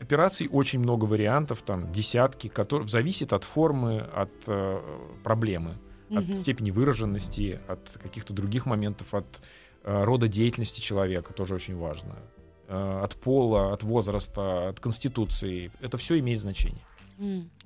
Операций 0.00 0.48
очень 0.50 0.78
много 0.78 1.06
вариантов, 1.06 1.62
там 1.62 1.90
десятки, 1.92 2.48
которые 2.48 2.86
зависит 2.88 3.32
от 3.32 3.42
формы, 3.44 3.98
от 4.00 4.30
э, 4.46 4.80
проблемы, 5.24 5.76
от 6.10 6.24
Мгм. 6.24 6.32
степени 6.34 6.70
выраженности, 6.70 7.58
от 7.66 7.98
каких-то 8.02 8.32
других 8.32 8.64
моментов, 8.66 9.12
от 9.14 9.40
э, 9.84 10.04
рода 10.04 10.28
деятельности 10.28 10.80
человека, 10.80 11.32
тоже 11.32 11.54
очень 11.54 11.76
важно. 11.76 12.14
Э, 12.68 13.00
от 13.02 13.16
пола, 13.16 13.72
от 13.72 13.82
возраста, 13.82 14.68
от 14.68 14.78
конституции. 14.78 15.72
Это 15.80 15.96
все 15.96 16.18
имеет 16.18 16.38
значение. 16.38 16.84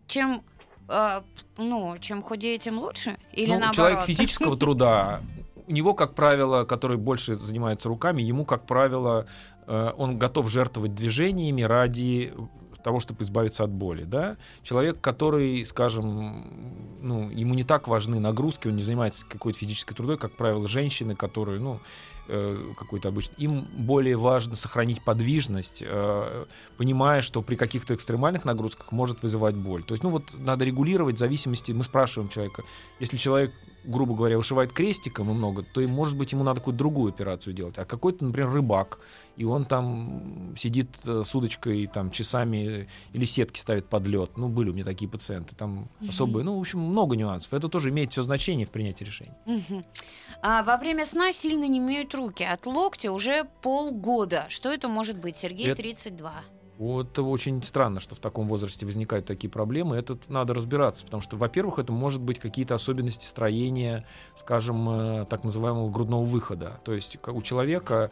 Чем, 0.06 0.42
ну, 1.56 1.96
чем 2.00 2.22
худее, 2.22 2.58
тем 2.58 2.78
лучше? 2.78 3.16
Или 3.32 3.48
Ну, 3.48 3.54
наоборот? 3.54 3.74
человек 3.74 4.00
физического 4.04 4.56
труда, 4.58 5.20
у 5.66 5.72
него, 5.72 5.94
как 5.94 6.14
правило, 6.14 6.64
который 6.64 6.96
больше 6.96 7.36
занимается 7.36 7.88
руками, 7.88 8.22
ему, 8.22 8.44
как 8.44 8.66
правило, 8.66 9.26
э, 9.66 9.92
он 9.96 10.18
готов 10.18 10.50
жертвовать 10.50 10.94
движениями 10.94 11.62
ради 11.62 12.32
того, 12.82 13.00
чтобы 13.00 13.22
избавиться 13.22 13.64
от 13.64 13.70
боли. 13.70 14.04
Да? 14.04 14.36
Человек, 14.62 15.00
который, 15.00 15.64
скажем, 15.64 16.98
ну, 17.00 17.30
ему 17.30 17.54
не 17.54 17.64
так 17.64 17.88
важны 17.88 18.18
нагрузки, 18.20 18.68
он 18.68 18.76
не 18.76 18.82
занимается 18.82 19.24
какой-то 19.26 19.58
физической 19.58 19.94
трудой, 19.94 20.18
как 20.18 20.36
правило, 20.36 20.68
женщины, 20.68 21.14
которые, 21.14 21.60
ну, 21.60 21.80
какой-то 22.26 23.08
обычный. 23.08 23.34
Им 23.38 23.66
более 23.72 24.16
важно 24.16 24.54
сохранить 24.54 25.02
подвижность, 25.02 25.82
э, 25.84 26.44
понимая, 26.76 27.20
что 27.20 27.42
при 27.42 27.56
каких-то 27.56 27.94
экстремальных 27.94 28.44
нагрузках 28.44 28.92
может 28.92 29.22
вызывать 29.22 29.56
боль. 29.56 29.82
То 29.82 29.94
есть, 29.94 30.04
ну 30.04 30.10
вот 30.10 30.34
надо 30.38 30.64
регулировать 30.64 31.16
в 31.16 31.18
зависимости. 31.18 31.72
Мы 31.72 31.84
спрашиваем 31.84 32.30
человека, 32.30 32.62
если 33.00 33.16
человек 33.16 33.52
грубо 33.84 34.14
говоря, 34.14 34.36
вышивает 34.36 34.72
крестиком 34.72 35.30
и 35.30 35.34
много, 35.34 35.62
то, 35.62 35.80
может 35.82 36.16
быть, 36.16 36.32
ему 36.32 36.44
надо 36.44 36.60
какую-то 36.60 36.78
другую 36.78 37.12
операцию 37.12 37.54
делать. 37.54 37.78
А 37.78 37.84
какой-то, 37.84 38.24
например, 38.24 38.50
рыбак, 38.50 39.00
и 39.36 39.44
он 39.44 39.64
там 39.64 40.54
сидит 40.56 40.88
э, 41.06 41.22
с 41.24 41.34
удочкой 41.34 41.86
там 41.86 42.10
часами 42.10 42.88
или 43.12 43.24
сетки 43.24 43.58
ставит 43.58 43.88
под 43.88 44.06
лед. 44.06 44.36
Ну, 44.36 44.48
были 44.48 44.70
у 44.70 44.72
меня 44.72 44.84
такие 44.84 45.10
пациенты. 45.10 45.56
Там 45.56 45.88
mm-hmm. 46.00 46.08
особые, 46.08 46.44
ну, 46.44 46.56
в 46.56 46.60
общем, 46.60 46.80
много 46.80 47.16
нюансов. 47.16 47.52
Это 47.54 47.68
тоже 47.68 47.90
имеет 47.90 48.12
все 48.12 48.22
значение 48.22 48.66
в 48.66 48.70
принятии 48.70 49.04
решений. 49.04 49.32
Mm-hmm. 49.46 49.84
А 50.42 50.62
во 50.62 50.76
время 50.76 51.06
сна 51.06 51.32
сильно 51.32 51.66
не 51.66 51.78
имеют 51.78 52.14
руки. 52.14 52.44
От 52.44 52.66
локтя 52.66 53.12
уже 53.12 53.44
полгода. 53.62 54.46
Что 54.48 54.70
это 54.70 54.88
может 54.88 55.18
быть? 55.18 55.36
Сергей, 55.36 55.68
это... 55.68 55.76
32. 55.76 56.44
Вот 56.82 57.16
очень 57.20 57.62
странно, 57.62 58.00
что 58.00 58.16
в 58.16 58.18
таком 58.18 58.48
возрасте 58.48 58.84
возникают 58.84 59.24
такие 59.24 59.48
проблемы. 59.48 59.94
Это 59.94 60.18
надо 60.26 60.52
разбираться, 60.52 61.04
потому 61.04 61.22
что, 61.22 61.36
во-первых, 61.36 61.78
это 61.78 61.92
может 61.92 62.20
быть 62.20 62.40
какие-то 62.40 62.74
особенности 62.74 63.24
строения, 63.24 64.04
скажем, 64.34 64.88
э, 64.90 65.26
так 65.26 65.44
называемого 65.44 65.88
грудного 65.90 66.24
выхода. 66.24 66.80
То 66.84 66.92
есть 66.92 67.20
у 67.24 67.40
человека 67.40 68.10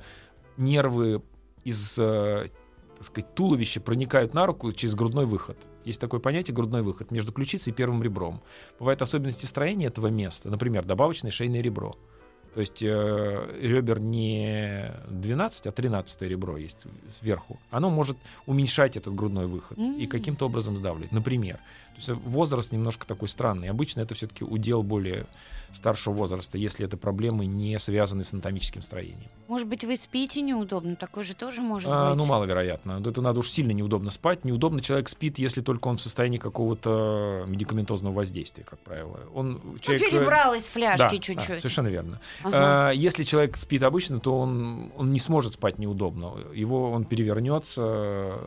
нервы 0.57 1.21
из 1.65 1.99
э, 1.99 2.51
так 2.97 3.07
сказать, 3.07 3.35
туловища 3.35 3.81
проникают 3.81 4.35
на 4.35 4.47
руку 4.47 4.73
через 4.73 4.95
грудной 4.95 5.27
выход. 5.27 5.57
Есть 5.85 6.01
такое 6.01 6.21
понятие 6.21 6.55
грудной 6.55 6.83
выход 6.83 7.11
между 7.11 7.33
ключицей 7.33 7.73
и 7.73 7.75
первым 7.75 8.05
ребром. 8.05 8.41
Бывают 8.79 9.03
особенности 9.03 9.47
строения 9.47 9.87
этого 9.87 10.07
места, 10.07 10.49
например, 10.49 10.85
добавочное 10.85 11.33
шейное 11.33 11.61
ребро. 11.61 11.97
То 12.55 12.61
есть 12.61 12.83
э, 12.83 13.59
ребер 13.61 14.01
не 14.01 14.93
12, 15.09 15.67
а 15.67 15.73
13 15.73 16.23
ребро 16.23 16.57
есть 16.57 16.85
сверху. 17.21 17.61
Оно 17.71 17.91
может 17.91 18.19
уменьшать 18.47 18.97
этот 18.97 19.15
грудной 19.15 19.47
выход 19.47 19.79
mm-hmm. 19.79 20.01
и 20.01 20.07
каким-то 20.07 20.47
образом 20.47 20.77
сдавливать. 20.77 21.13
Например. 21.13 21.57
То 21.95 21.97
есть 21.97 22.09
возраст 22.25 22.73
немножко 22.73 23.07
такой 23.07 23.29
странный. 23.29 23.69
Обычно 23.69 24.01
это 24.01 24.15
все-таки 24.15 24.45
удел 24.45 24.83
более 24.83 25.27
старшего 25.73 26.15
возраста, 26.15 26.59
если 26.59 26.87
это 26.87 26.97
проблемы 26.97 27.47
не 27.47 27.79
связаны 27.79 28.25
с 28.25 28.33
анатомическим 28.33 28.83
строением. 28.83 29.29
Может 29.49 29.69
быть, 29.69 29.85
вы 29.85 29.97
спите 29.97 30.41
неудобно, 30.43 30.97
такое 30.97 31.25
же 31.25 31.35
тоже 31.35 31.61
может 31.61 31.89
а, 31.91 32.11
быть? 32.11 32.19
Ну, 32.19 32.27
маловероятно. 32.27 33.03
Это 33.05 33.21
надо 33.21 33.41
уж 33.41 33.51
сильно 33.51 33.73
неудобно 33.73 34.11
спать. 34.11 34.45
Неудобно 34.45 34.81
человек 34.81 35.09
спит, 35.09 35.39
если 35.39 35.61
только 35.61 35.89
он 35.89 35.97
в 35.97 36.03
состоянии 36.03 36.39
какого-то 36.39 37.45
медикаментозного 37.47 38.13
воздействия, 38.13 38.65
как 38.65 38.79
правило. 38.81 39.21
Он, 39.35 39.61
ну, 39.63 39.79
человек... 39.79 40.03
Ну, 40.11 40.19
перебралась 40.19 40.67
фляжки 40.69 40.99
да, 40.99 41.11
чуть-чуть. 41.11 41.49
Да, 41.49 41.59
совершенно 41.59 41.89
верно. 41.89 42.21
Ага. 42.43 42.89
А, 42.89 42.91
если 42.91 43.25
человек 43.25 43.57
спит 43.57 43.83
обычно, 43.83 44.21
то 44.21 44.39
он, 44.39 44.93
он 44.97 45.13
не 45.13 45.21
сможет 45.21 45.55
спать 45.55 45.79
неудобно. 45.79 46.35
Его 46.55 46.91
он 46.91 47.05
перевернется. 47.05 48.39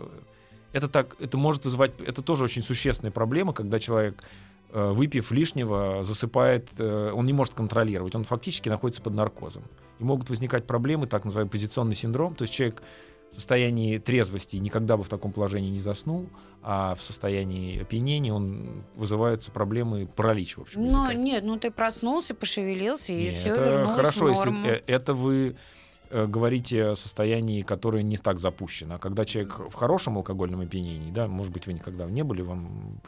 Это 0.72 0.88
так, 0.88 1.16
это 1.20 1.38
может 1.38 1.66
вызывать, 1.66 1.92
это 2.02 2.22
тоже 2.22 2.46
очень 2.46 2.64
существенная 2.64 3.12
проблема, 3.12 3.54
когда 3.54 3.80
человек 3.80 4.24
Э, 4.24 4.53
выпив 4.74 5.32
лишнего, 5.32 6.04
засыпает, 6.04 6.70
э, 6.80 7.12
он 7.14 7.28
не 7.28 7.34
может 7.34 7.54
контролировать, 7.54 8.16
он 8.16 8.24
фактически 8.24 8.70
находится 8.70 9.02
под 9.02 9.14
наркозом. 9.14 9.64
И 10.00 10.04
могут 10.04 10.30
возникать 10.30 10.66
проблемы, 10.66 11.06
так 11.06 11.26
называемый 11.26 11.52
позиционный 11.52 11.94
синдром, 11.94 12.34
то 12.34 12.44
есть 12.44 12.54
человек 12.54 12.82
в 13.30 13.36
состоянии 13.36 14.00
трезвости 14.00 14.58
никогда 14.58 14.98
бы 14.98 15.04
в 15.04 15.10
таком 15.10 15.32
положении 15.32 15.70
не 15.70 15.80
заснул, 15.80 16.28
а 16.64 16.96
в 16.96 17.02
состоянии 17.04 17.82
опьянения 17.82 18.34
он 18.34 18.84
вызываются 18.96 19.52
проблемы 19.52 20.08
паралича, 20.08 20.60
в 20.60 20.64
общем. 20.64 20.84
Ну, 20.84 21.12
нет, 21.12 21.44
ну 21.44 21.58
ты 21.58 21.70
проснулся, 21.70 22.34
пошевелился, 22.34 23.14
и 23.14 23.26
нет, 23.26 23.36
все 23.36 23.50
вернулось 23.50 23.96
хорошо, 23.96 24.26
в 24.26 24.36
норму. 24.36 24.58
если 24.58 24.84
это 24.88 25.14
вы 25.14 25.56
говорите 26.12 26.90
о 26.90 26.96
состоянии, 26.96 27.64
которое 27.64 28.04
не 28.04 28.18
так 28.18 28.40
запущено. 28.40 28.96
А 28.96 29.00
когда 29.00 29.26
человек 29.26 29.58
в 29.58 29.74
хорошем 29.74 30.18
алкогольном 30.18 30.62
опьянении, 30.62 31.12
да, 31.12 31.28
может 31.28 31.52
быть, 31.52 31.66
вы 31.66 31.74
никогда 31.74 32.06
не 32.06 32.24
были, 32.24 32.42
вам 32.42 33.02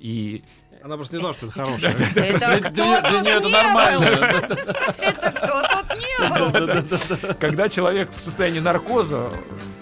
и 0.00 0.42
она 0.82 0.96
просто 0.96 1.16
не 1.16 1.20
знала, 1.20 1.34
что 1.34 1.46
это 1.46 1.54
хорошее. 1.54 1.92
Это 2.16 2.60
кто 2.60 2.72
Для 2.72 3.20
нее 3.20 3.34
это 3.34 3.48
нормально. 3.50 4.04
Это 4.98 5.30
кто 5.30 5.62
тут 5.62 5.90
не 6.00 7.20
был? 7.28 7.34
Когда 7.34 7.68
человек 7.68 8.08
в 8.10 8.18
состоянии 8.18 8.60
наркоза 8.60 9.28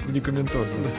медикаментозного. 0.04 0.90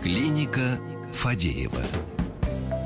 Клиника 0.00 0.78
Фадеева. 1.12 1.82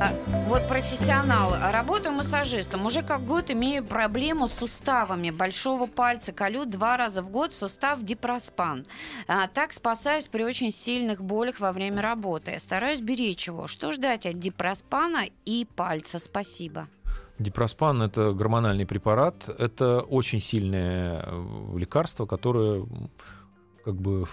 А, 0.00 0.14
вот 0.48 0.66
профессионал. 0.66 1.52
Работаю 1.72 2.14
массажистом. 2.14 2.86
Уже 2.86 3.02
как 3.02 3.26
год 3.26 3.50
имею 3.50 3.84
проблему 3.84 4.48
с 4.48 4.52
суставами 4.52 5.30
большого 5.30 5.86
пальца. 5.86 6.32
Колю 6.32 6.64
два 6.64 6.96
раза 6.96 7.22
в 7.22 7.28
год 7.28 7.52
сустав 7.52 8.02
дипроспан. 8.02 8.86
А, 9.28 9.46
так 9.46 9.74
спасаюсь 9.74 10.26
при 10.26 10.42
очень 10.42 10.72
сильных 10.72 11.22
болях 11.22 11.60
во 11.60 11.72
время 11.72 12.00
работы. 12.00 12.58
Стараюсь 12.58 13.02
беречь 13.02 13.46
его. 13.46 13.66
Что 13.66 13.92
ждать 13.92 14.24
от 14.24 14.38
дипроспана 14.40 15.26
и 15.44 15.66
пальца? 15.76 16.18
Спасибо. 16.18 16.88
Дипроспан– 17.38 18.00
это 18.02 18.32
гормональный 18.32 18.86
препарат. 18.86 19.50
Это 19.58 20.00
очень 20.00 20.40
сильное 20.40 21.24
э, 21.26 21.78
лекарство, 21.78 22.24
которое 22.24 22.86
как 23.84 23.96
бы 23.96 24.26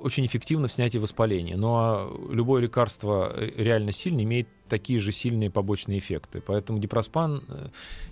очень 0.00 0.26
эффективно 0.26 0.68
в 0.68 0.72
снятии 0.72 0.98
воспаления. 0.98 1.56
Но 1.56 1.60
ну, 1.60 1.74
а 1.76 2.32
любое 2.32 2.62
лекарство 2.62 3.32
э, 3.34 3.50
реально 3.56 3.92
сильно 3.92 4.22
имеет 4.22 4.48
такие 4.68 4.98
же 4.98 5.12
сильные 5.12 5.50
побочные 5.50 5.98
эффекты. 5.98 6.40
Поэтому 6.40 6.78
дипроспан, 6.78 7.42
э, 7.48 7.68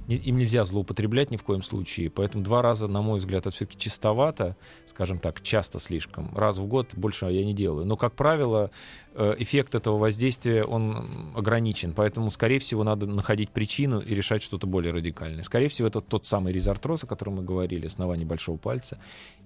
им 0.09 0.39
нельзя 0.39 0.65
злоупотреблять 0.65 1.31
ни 1.31 1.37
в 1.37 1.43
коем 1.43 1.63
случае. 1.63 2.11
Поэтому 2.11 2.45
два 2.45 2.63
раза, 2.63 2.89
на 2.89 3.03
мой 3.03 3.19
взгляд, 3.19 3.43
это 3.43 3.51
все-таки 3.51 3.79
чистовато, 3.79 4.57
скажем 4.89 5.19
так, 5.19 5.43
часто 5.43 5.81
слишком. 5.81 6.31
Раз 6.37 6.59
в 6.59 6.67
год 6.67 6.95
больше 6.95 7.27
я 7.27 7.45
не 7.45 7.55
делаю. 7.55 7.87
Но, 7.87 7.97
как 7.97 8.15
правило, 8.15 8.71
э, 9.15 9.35
эффект 9.39 9.75
этого 9.75 9.99
воздействия, 9.99 10.65
он 10.65 11.33
ограничен. 11.35 11.95
Поэтому, 11.95 12.31
скорее 12.31 12.59
всего, 12.59 12.85
надо 12.85 13.07
находить 13.07 13.51
причину 13.51 14.01
и 14.01 14.15
решать 14.15 14.43
что-то 14.43 14.67
более 14.67 14.93
радикальное. 14.93 15.43
Скорее 15.43 15.69
всего, 15.69 15.89
это 15.89 16.01
тот 16.01 16.27
самый 16.27 16.53
резартроз, 16.53 17.05
о 17.05 17.07
котором 17.07 17.37
мы 17.37 17.43
говорили, 17.43 17.87
основание 17.87 18.27
большого 18.27 18.57
пальца. 18.59 18.99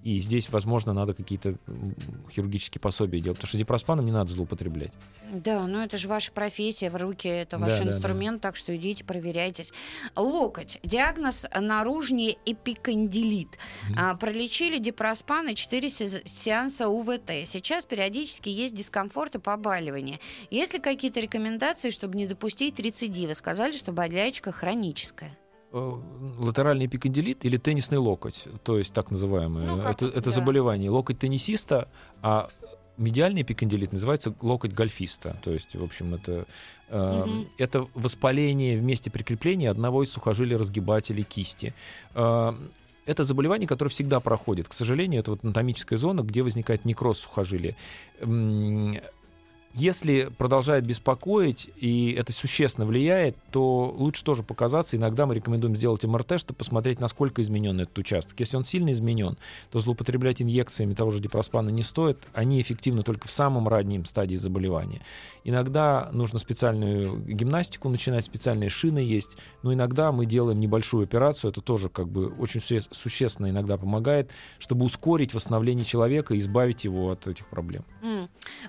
И 0.03 0.17
здесь, 0.19 0.49
возможно, 0.49 0.93
надо 0.93 1.13
какие-то 1.13 1.55
хирургические 2.31 2.81
пособия 2.81 3.19
делать, 3.19 3.37
потому 3.37 3.49
что 3.49 3.57
дипроспаном 3.57 4.05
не 4.05 4.11
надо 4.11 4.31
злоупотреблять. 4.31 4.91
Да, 5.31 5.65
но 5.67 5.83
это 5.83 5.97
же 5.97 6.07
ваша 6.07 6.31
профессия, 6.31 6.89
руки 6.97 7.27
это 7.27 7.57
ваш 7.57 7.79
да, 7.79 7.83
инструмент, 7.85 8.37
да, 8.37 8.47
да. 8.47 8.49
так 8.49 8.55
что 8.55 8.75
идите, 8.75 9.03
проверяйтесь. 9.03 9.73
Локоть. 10.15 10.79
Диагноз 10.83 11.45
наружный 11.55 12.37
эпикондилит. 12.45 13.49
Mm-hmm. 13.49 13.93
А, 13.97 14.15
пролечили 14.15 14.77
дипроспан 14.77 15.49
и 15.49 15.55
4 15.55 15.89
сеанса 15.89 16.89
УВТ. 16.89 17.31
Сейчас 17.45 17.85
периодически 17.85 18.49
есть 18.49 18.75
дискомфорт 18.75 19.35
и 19.35 19.39
побаливание. 19.39 20.19
Есть 20.49 20.73
ли 20.73 20.79
какие-то 20.79 21.19
рекомендации, 21.19 21.89
чтобы 21.89 22.17
не 22.17 22.27
допустить 22.27 22.79
рецидива? 22.79 23.33
Сказали, 23.33 23.71
что 23.71 23.91
болячка 23.91 24.51
хроническая 24.51 25.37
э, 25.71 25.93
латеральный 26.37 26.85
эпикондилит 26.85 27.45
или 27.45 27.57
теннисный 27.57 27.97
локоть, 27.97 28.47
то 28.63 28.77
есть 28.77 28.93
так 28.93 29.11
называемое. 29.11 29.67
Ну, 29.67 29.81
это, 29.81 30.07
это 30.07 30.21
да. 30.21 30.31
заболевание. 30.31 30.89
Локоть 30.89 31.19
теннисиста, 31.19 31.89
а 32.21 32.49
медиальный 32.97 33.41
эпикондилит 33.41 33.93
называется 33.93 34.33
локоть 34.41 34.73
гольфиста. 34.73 35.37
То 35.43 35.51
есть, 35.51 35.75
в 35.75 35.83
общем, 35.83 36.15
это, 36.15 36.45
э, 36.89 37.23
угу. 37.23 37.47
это 37.57 37.87
воспаление 37.93 38.77
в 38.77 38.83
месте 38.83 39.11
прикрепления 39.11 39.69
одного 39.69 40.03
из 40.03 40.11
сухожилий 40.11 40.55
разгибателей 40.55 41.23
кисти. 41.23 41.73
Э, 42.15 42.53
это 43.05 43.23
заболевание, 43.23 43.67
которое 43.67 43.89
всегда 43.89 44.19
проходит. 44.19 44.67
К 44.67 44.73
сожалению, 44.73 45.21
это 45.21 45.31
вот 45.31 45.43
анатомическая 45.43 45.97
зона, 45.97 46.21
где 46.21 46.43
возникает 46.43 46.83
некроз 46.83 47.19
сухожилия. 47.19 47.75
Если 49.73 50.31
продолжает 50.37 50.85
беспокоить, 50.87 51.69
и 51.77 52.11
это 52.13 52.31
существенно 52.31 52.87
влияет, 52.87 53.37
то 53.51 53.93
лучше 53.95 54.23
тоже 54.23 54.41
показаться. 54.41 54.97
Иногда 54.97 55.25
мы 55.25 55.35
рекомендуем 55.35 55.75
сделать 55.75 56.03
МРТ, 56.03 56.39
чтобы 56.39 56.57
посмотреть, 56.57 56.99
насколько 56.99 57.41
изменен 57.41 57.79
этот 57.79 57.97
участок. 57.99 58.39
Если 58.39 58.57
он 58.57 58.63
сильно 58.63 58.91
изменен, 58.91 59.37
то 59.71 59.79
злоупотреблять 59.79 60.41
инъекциями 60.41 60.93
того 60.95 61.11
же 61.11 61.19
дипроспана 61.19 61.69
не 61.69 61.83
стоит. 61.83 62.17
Они 62.33 62.61
эффективны 62.61 63.03
только 63.03 63.27
в 63.27 63.31
самом 63.31 63.67
раннем 63.67 64.05
стадии 64.05 64.35
заболевания. 64.35 65.01
Иногда 65.43 66.09
нужно 66.11 66.39
специальную 66.39 67.19
гимнастику 67.19 67.89
начинать, 67.89 68.25
специальные 68.25 68.69
шины 68.69 68.99
есть. 68.99 69.37
Но 69.61 69.73
иногда 69.73 70.11
мы 70.11 70.25
делаем 70.25 70.59
небольшую 70.59 71.03
операцию. 71.03 71.51
Это 71.51 71.61
тоже 71.61 71.89
как 71.89 72.07
бы 72.07 72.27
очень 72.27 72.61
существенно 72.91 73.49
иногда 73.49 73.77
помогает, 73.77 74.31
чтобы 74.57 74.85
ускорить 74.85 75.33
восстановление 75.33 75.85
человека 75.85 76.33
и 76.33 76.39
избавить 76.39 76.83
его 76.83 77.11
от 77.11 77.27
этих 77.27 77.47
проблем. 77.47 77.85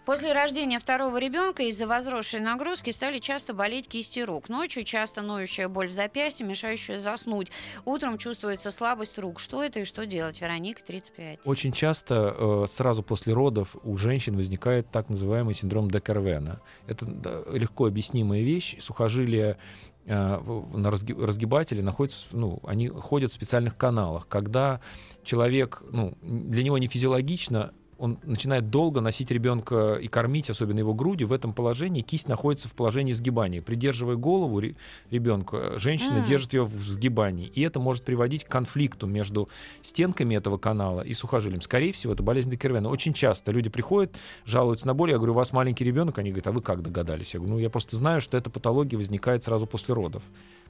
После 0.04 0.32
рождения 0.32 0.78
второго 0.88 1.18
ребенка 1.18 1.64
из-за 1.64 1.86
возросшей 1.86 2.40
нагрузки 2.40 2.88
стали 2.92 3.18
часто 3.18 3.52
болеть 3.52 3.88
кисти 3.88 4.20
рук. 4.20 4.48
Ночью 4.48 4.84
часто 4.84 5.20
ноющая 5.20 5.68
боль 5.68 5.88
в 5.88 5.92
запястье, 5.92 6.46
мешающая 6.46 6.98
заснуть. 6.98 7.52
Утром 7.84 8.16
чувствуется 8.16 8.70
слабость 8.70 9.18
рук. 9.18 9.38
Что 9.38 9.62
это 9.62 9.80
и 9.80 9.84
что 9.84 10.06
делать? 10.06 10.40
Вероника, 10.40 10.82
35. 10.82 11.40
Очень 11.44 11.72
часто 11.72 12.34
э, 12.34 12.66
сразу 12.70 13.02
после 13.02 13.34
родов 13.34 13.76
у 13.82 13.98
женщин 13.98 14.34
возникает 14.34 14.90
так 14.90 15.10
называемый 15.10 15.52
синдром 15.52 15.90
Декервена. 15.90 16.62
Это 16.86 17.04
легко 17.52 17.84
объяснимая 17.84 18.40
вещь. 18.40 18.76
Сухожилия 18.80 19.58
э, 20.06 20.40
на 20.72 20.90
разгибателе 20.90 21.82
находятся, 21.82 22.34
ну, 22.34 22.60
они 22.64 22.88
ходят 22.88 23.30
в 23.30 23.34
специальных 23.34 23.76
каналах. 23.76 24.26
Когда 24.26 24.80
человек, 25.22 25.82
ну, 25.92 26.16
для 26.22 26.62
него 26.62 26.78
не 26.78 26.88
физиологично 26.88 27.74
он 27.98 28.18
начинает 28.22 28.70
долго 28.70 29.00
носить 29.00 29.30
ребенка 29.30 29.96
и 29.96 30.06
кормить, 30.06 30.48
особенно 30.50 30.78
его 30.78 30.94
грудью, 30.94 31.26
в 31.28 31.32
этом 31.32 31.52
положении 31.52 32.00
кисть 32.00 32.28
находится 32.28 32.68
в 32.68 32.72
положении 32.72 33.12
сгибания. 33.12 33.60
Придерживая 33.60 34.14
голову 34.14 34.62
ребенка, 35.10 35.78
женщина 35.78 36.18
mm. 36.18 36.26
держит 36.28 36.52
ее 36.52 36.64
в 36.64 36.80
сгибании. 36.80 37.48
И 37.48 37.60
это 37.62 37.80
может 37.80 38.04
приводить 38.04 38.44
к 38.44 38.48
конфликту 38.48 39.06
между 39.06 39.48
стенками 39.82 40.36
этого 40.36 40.58
канала 40.58 41.00
и 41.00 41.12
сухожилием. 41.12 41.60
Скорее 41.60 41.92
всего, 41.92 42.12
это 42.12 42.22
болезнь 42.22 42.50
Декервена. 42.50 42.88
Очень 42.88 43.14
часто 43.14 43.50
люди 43.50 43.68
приходят, 43.68 44.16
жалуются 44.44 44.86
на 44.86 44.94
боль. 44.94 45.10
Я 45.10 45.16
говорю, 45.16 45.32
у 45.32 45.36
вас 45.36 45.52
маленький 45.52 45.84
ребенок. 45.84 46.18
Они 46.18 46.30
говорят, 46.30 46.46
а 46.46 46.52
вы 46.52 46.62
как 46.62 46.82
догадались? 46.82 47.34
Я 47.34 47.40
говорю, 47.40 47.56
ну 47.56 47.60
я 47.60 47.68
просто 47.68 47.96
знаю, 47.96 48.20
что 48.20 48.36
эта 48.36 48.48
патология 48.48 48.96
возникает 48.96 49.42
сразу 49.42 49.66
после 49.66 49.94
родов 49.94 50.22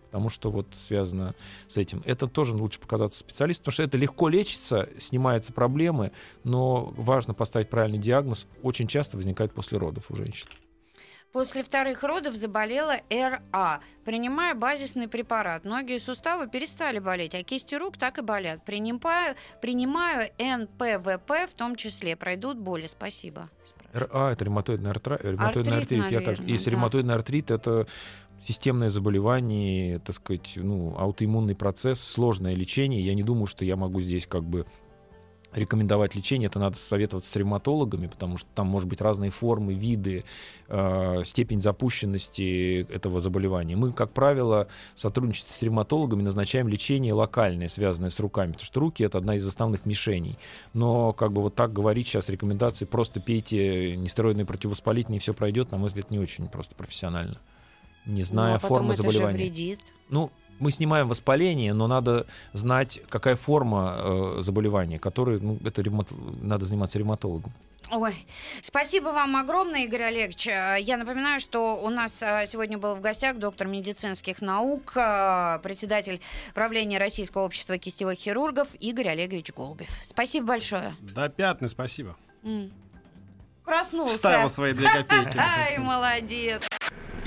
потому 0.09 0.31
что 0.31 0.51
вот 0.51 0.67
связано 0.75 1.35
с 1.69 1.77
этим. 1.77 2.03
Это 2.05 2.27
тоже 2.27 2.55
лучше 2.57 2.81
показаться 2.81 3.21
специалисту, 3.21 3.63
потому 3.63 3.73
что 3.75 3.83
это 3.83 3.99
легко 3.99 4.29
лечится, 4.29 4.89
снимаются 4.99 5.53
проблемы, 5.53 6.13
но 6.45 6.93
важно 6.97 7.35
поставить 7.35 7.69
правильный 7.69 7.99
диагноз. 7.99 8.47
Очень 8.63 8.89
часто 8.89 9.17
возникает 9.17 9.53
после 9.53 9.79
родов 9.79 10.11
у 10.11 10.17
женщин. 10.17 10.47
После 11.33 11.63
вторых 11.63 12.03
родов 12.03 12.35
заболела 12.37 12.97
РА. 13.11 13.81
Принимая 14.07 14.55
базисный 14.55 15.09
препарат, 15.09 15.65
многие 15.65 15.99
суставы 15.99 16.49
перестали 16.49 16.99
болеть, 17.01 17.35
а 17.35 17.43
кисти 17.43 17.75
рук 17.75 17.99
так 17.99 18.19
и 18.19 18.23
болят. 18.23 18.65
Принимаю, 18.65 19.37
принимаю 19.61 20.31
НПВП 20.39 21.47
в 21.47 21.55
том 21.55 21.77
числе. 21.77 22.17
Пройдут 22.17 22.57
боли. 22.57 22.87
Спасибо. 22.87 23.51
РА 23.93 24.33
это 24.33 24.45
ревматоидный, 24.45 24.91
артра... 24.91 25.19
ревматоидный 25.23 25.79
артрит. 25.79 26.01
артрит. 26.01 26.01
Наверное, 26.01 26.35
так... 26.37 26.47
Если 26.47 26.65
да. 26.65 26.71
ревматоидный 26.71 27.15
артрит 27.15 27.51
это 27.51 27.87
системное 28.47 28.91
заболевание, 28.91 29.99
так 29.99 30.16
сказать, 30.16 30.53
ну, 30.57 30.95
аутоиммунный 30.97 31.55
процесс, 31.55 32.01
сложное 32.01 32.55
лечение. 32.55 33.05
Я 33.05 33.14
не 33.14 33.22
думаю, 33.22 33.47
что 33.47 33.64
я 33.64 33.76
могу 33.76 34.01
здесь 34.01 34.26
как 34.26 34.45
бы 34.45 34.66
рекомендовать 35.53 36.14
лечение, 36.14 36.49
это 36.49 36.59
надо 36.59 36.76
советоваться 36.76 37.30
с 37.30 37.36
ревматологами, 37.36 38.07
потому 38.07 38.36
что 38.36 38.49
там 38.55 38.66
может 38.66 38.89
быть 38.89 39.01
разные 39.01 39.30
формы, 39.30 39.74
виды, 39.74 40.24
э, 40.68 41.22
степень 41.24 41.62
запущенности 41.62 42.86
этого 42.91 43.20
заболевания. 43.20 43.76
Мы, 43.76 43.93
как 43.93 44.12
правило, 44.12 44.68
в 44.95 45.01
сотрудничестве 45.01 45.55
с 45.55 45.62
ревматологами 45.62 46.22
назначаем 46.22 46.68
лечение 46.68 47.14
локальное, 47.14 47.68
связанное 47.68 48.11
с 48.11 48.20
руками, 48.20 48.53
потому 48.53 48.66
что 48.66 48.80
руки— 48.80 49.03
это 49.05 49.18
одна 49.18 49.36
из 49.36 49.47
основных 49.47 49.86
мишеней. 49.86 50.39
Но 50.74 51.12
как 51.12 51.32
бы 51.32 51.43
вот 51.43 51.55
так 51.55 51.72
говорить 51.72 52.07
сейчас 52.07 52.28
рекомендации, 52.28 52.84
просто 52.84 53.20
пейте 53.20 53.97
нестероидные 53.97 54.45
противовоспалительные, 54.45 55.18
и 55.18 55.20
все 55.20 55.32
пройдет, 55.32 55.70
на 55.70 55.78
мой 55.78 55.89
взгляд, 55.89 56.11
не 56.11 56.18
очень 56.18 56.49
просто 56.49 56.74
профессионально 56.74 57.39
не 58.09 58.23
зная 58.23 58.53
ну, 58.53 58.57
а 58.57 58.59
формы 58.59 58.95
это 58.95 59.03
заболевания. 59.03 59.39
Же 59.39 59.45
вредит. 59.45 59.81
Ну, 60.09 60.31
мы 60.59 60.73
снимаем 60.73 61.09
воспаление, 61.09 61.73
но 61.73 61.87
надо 61.87 62.27
знать, 62.53 63.01
какая 63.09 63.37
форма 63.37 63.97
э, 63.99 64.37
заболевания, 64.41 64.99
которой, 64.99 65.41
ну, 65.41 65.59
это 65.65 65.83
ревмат... 65.83 66.09
надо 66.43 66.65
заниматься 66.65 66.99
ревматологом. 66.99 67.53
Ой, 67.91 68.27
спасибо 68.61 69.09
вам 69.09 69.37
огромное, 69.37 69.85
Игорь 69.85 70.03
Олегович. 70.03 70.47
Я 70.47 70.97
напоминаю, 70.99 71.41
что 71.41 71.81
у 71.83 71.89
нас 71.89 72.21
э, 72.21 72.47
сегодня 72.47 72.77
был 72.77 72.97
в 72.97 73.01
гостях 73.01 73.39
доктор 73.39 73.67
медицинских 73.67 74.43
наук, 74.43 74.93
э, 74.95 75.59
председатель 75.63 76.21
правления 76.55 76.99
Российского 76.99 77.43
общества 77.43 77.79
кистевых 77.79 78.19
хирургов 78.19 78.69
Игорь 78.81 79.09
Олегович 79.09 79.53
Голубев. 79.55 79.89
Спасибо 80.03 80.49
большое. 80.49 80.97
До 81.01 81.29
пятны, 81.29 81.69
спасибо. 81.69 82.17
Mm. 82.43 82.73
Проснулся. 83.65 84.15
Вставил 84.15 84.51
свои 84.51 84.73
две 84.73 84.89
копейки. 84.89 85.39
Ай, 85.39 85.79
молодец. 85.79 86.68